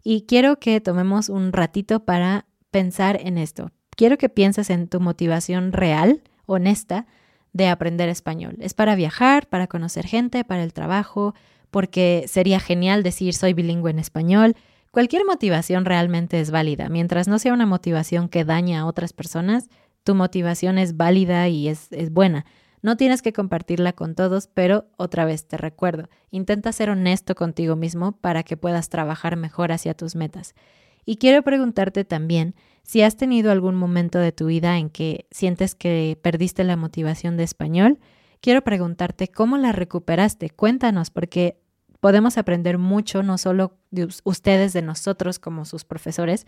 Y 0.04 0.22
quiero 0.22 0.60
que 0.60 0.80
tomemos 0.80 1.30
un 1.30 1.52
ratito 1.52 2.06
para 2.06 2.46
pensar 2.72 3.20
en 3.22 3.38
esto. 3.38 3.72
Quiero 3.96 4.18
que 4.18 4.30
pienses 4.30 4.70
en 4.70 4.88
tu 4.88 5.00
motivación 5.00 5.74
real, 5.74 6.22
honesta, 6.46 7.08
de 7.54 7.68
aprender 7.70 8.10
español. 8.10 8.58
Es 8.60 8.74
para 8.74 8.96
viajar, 8.96 9.48
para 9.48 9.68
conocer 9.68 10.06
gente, 10.06 10.44
para 10.44 10.64
el 10.64 10.74
trabajo, 10.74 11.34
porque 11.72 12.26
sería 12.28 12.60
genial 12.60 13.02
decir 13.02 13.34
soy 13.34 13.54
bilingüe 13.54 13.92
en 13.92 14.00
español. 14.00 14.56
Cualquier 14.96 15.26
motivación 15.26 15.84
realmente 15.84 16.40
es 16.40 16.52
válida. 16.52 16.88
Mientras 16.88 17.28
no 17.28 17.38
sea 17.38 17.52
una 17.52 17.66
motivación 17.66 18.30
que 18.30 18.46
daña 18.46 18.80
a 18.80 18.86
otras 18.86 19.12
personas, 19.12 19.70
tu 20.06 20.16
motivación 20.16 20.78
es 20.78 20.96
válida 20.96 21.50
y 21.50 21.68
es, 21.68 21.92
es 21.92 22.14
buena. 22.14 22.46
No 22.82 22.96
tienes 22.96 23.22
que 23.22 23.34
compartirla 23.34 23.92
con 23.92 24.16
todos, 24.16 24.48
pero 24.48 24.86
otra 24.96 25.26
vez 25.26 25.50
te 25.50 25.58
recuerdo, 25.58 26.08
intenta 26.32 26.72
ser 26.72 26.90
honesto 26.90 27.36
contigo 27.36 27.76
mismo 27.76 28.14
para 28.14 28.44
que 28.44 28.56
puedas 28.56 28.88
trabajar 28.88 29.36
mejor 29.36 29.74
hacia 29.74 29.96
tus 29.96 30.16
metas. 30.16 30.56
Y 31.04 31.18
quiero 31.18 31.44
preguntarte 31.44 32.06
también 32.06 32.56
si 32.82 33.02
has 33.02 33.18
tenido 33.18 33.52
algún 33.52 33.76
momento 33.76 34.20
de 34.20 34.32
tu 34.32 34.46
vida 34.46 34.78
en 34.78 34.90
que 34.90 35.28
sientes 35.30 35.76
que 35.76 36.18
perdiste 36.22 36.64
la 36.64 36.78
motivación 36.78 37.36
de 37.36 37.44
español, 37.44 38.00
quiero 38.40 38.62
preguntarte 38.62 39.28
cómo 39.28 39.58
la 39.58 39.74
recuperaste. 39.74 40.52
Cuéntanos, 40.52 41.10
porque 41.10 41.60
podemos 42.06 42.38
aprender 42.38 42.78
mucho, 42.78 43.24
no 43.24 43.40
solo 43.40 43.80
de 43.90 44.08
ustedes 44.26 44.74
de 44.74 44.84
nosotros 44.84 45.40
como 45.40 45.66
sus 45.66 45.86
profesores, 45.86 46.46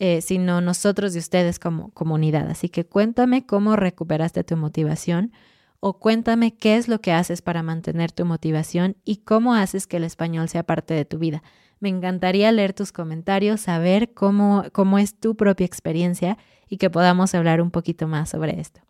eh, 0.00 0.20
sino 0.22 0.60
nosotros 0.60 1.12
de 1.12 1.20
ustedes 1.20 1.60
como 1.60 1.92
comunidad. 1.92 2.50
Así 2.50 2.68
que 2.68 2.84
cuéntame 2.84 3.46
cómo 3.46 3.76
recuperaste 3.76 4.42
tu 4.42 4.56
motivación 4.56 5.30
o 5.78 6.00
cuéntame 6.00 6.56
qué 6.56 6.76
es 6.76 6.88
lo 6.88 7.00
que 7.00 7.12
haces 7.12 7.42
para 7.42 7.62
mantener 7.62 8.10
tu 8.10 8.24
motivación 8.24 8.96
y 9.04 9.18
cómo 9.18 9.54
haces 9.54 9.86
que 9.86 9.98
el 9.98 10.02
español 10.02 10.48
sea 10.48 10.64
parte 10.64 10.94
de 10.94 11.04
tu 11.04 11.20
vida. 11.20 11.44
Me 11.78 11.90
encantaría 11.90 12.50
leer 12.50 12.72
tus 12.72 12.90
comentarios, 12.90 13.60
saber 13.60 14.14
cómo, 14.14 14.64
cómo 14.72 14.98
es 14.98 15.14
tu 15.14 15.36
propia 15.36 15.64
experiencia 15.64 16.38
y 16.68 16.78
que 16.78 16.90
podamos 16.90 17.36
hablar 17.36 17.60
un 17.60 17.70
poquito 17.70 18.08
más 18.08 18.30
sobre 18.30 18.58
esto. 18.58 18.80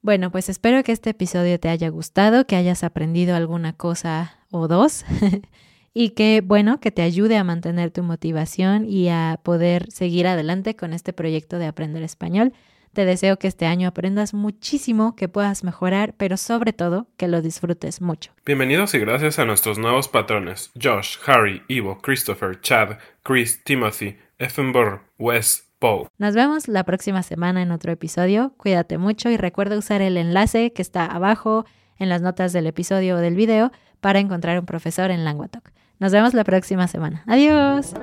Bueno, 0.00 0.32
pues 0.32 0.48
espero 0.48 0.82
que 0.82 0.92
este 0.92 1.10
episodio 1.10 1.60
te 1.60 1.68
haya 1.68 1.90
gustado, 1.90 2.46
que 2.46 2.56
hayas 2.56 2.84
aprendido 2.84 3.36
alguna 3.36 3.74
cosa 3.74 4.38
o 4.52 4.68
dos 4.68 5.04
y 5.94 6.10
que, 6.10 6.42
bueno, 6.44 6.80
que 6.80 6.90
te 6.90 7.02
ayude 7.02 7.36
a 7.36 7.44
mantener 7.44 7.90
tu 7.90 8.02
motivación 8.02 8.84
y 8.84 9.08
a 9.08 9.40
poder 9.42 9.90
seguir 9.90 10.26
adelante 10.26 10.76
con 10.76 10.92
este 10.92 11.12
proyecto 11.12 11.58
de 11.58 11.66
aprender 11.66 12.02
español. 12.02 12.52
Te 12.92 13.06
deseo 13.06 13.38
que 13.38 13.48
este 13.48 13.64
año 13.64 13.88
aprendas 13.88 14.34
muchísimo, 14.34 15.16
que 15.16 15.26
puedas 15.26 15.64
mejorar, 15.64 16.14
pero 16.18 16.36
sobre 16.36 16.74
todo 16.74 17.08
que 17.16 17.26
lo 17.26 17.40
disfrutes 17.40 18.02
mucho. 18.02 18.32
Bienvenidos 18.44 18.92
y 18.94 18.98
gracias 18.98 19.38
a 19.38 19.46
nuestros 19.46 19.78
nuevos 19.78 20.08
patrones: 20.08 20.70
Josh, 20.80 21.16
Harry, 21.26 21.62
Ivo, 21.68 22.02
Christopher, 22.02 22.60
Chad, 22.60 22.98
Chris, 23.22 23.64
Timothy, 23.64 24.18
Effenborg, 24.38 25.00
Wes, 25.18 25.72
Paul. 25.78 26.08
Nos 26.18 26.34
vemos 26.34 26.68
la 26.68 26.84
próxima 26.84 27.22
semana 27.22 27.62
en 27.62 27.70
otro 27.70 27.92
episodio. 27.92 28.52
Cuídate 28.58 28.98
mucho 28.98 29.30
y 29.30 29.38
recuerda 29.38 29.78
usar 29.78 30.02
el 30.02 30.18
enlace 30.18 30.74
que 30.74 30.82
está 30.82 31.06
abajo 31.06 31.64
en 31.98 32.10
las 32.10 32.20
notas 32.20 32.52
del 32.52 32.66
episodio 32.66 33.16
o 33.16 33.20
del 33.20 33.36
video 33.36 33.72
para 34.02 34.18
encontrar 34.18 34.58
un 34.58 34.66
profesor 34.66 35.10
en 35.10 35.24
Languatalk. 35.24 35.72
Nos 36.00 36.12
vemos 36.12 36.34
la 36.34 36.44
próxima 36.44 36.88
semana. 36.88 37.22
Adiós. 37.26 37.94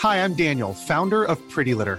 Hi, 0.00 0.22
I'm 0.22 0.34
Daniel, 0.34 0.74
founder 0.74 1.24
of 1.24 1.40
Pretty 1.48 1.74
Litter. 1.74 1.98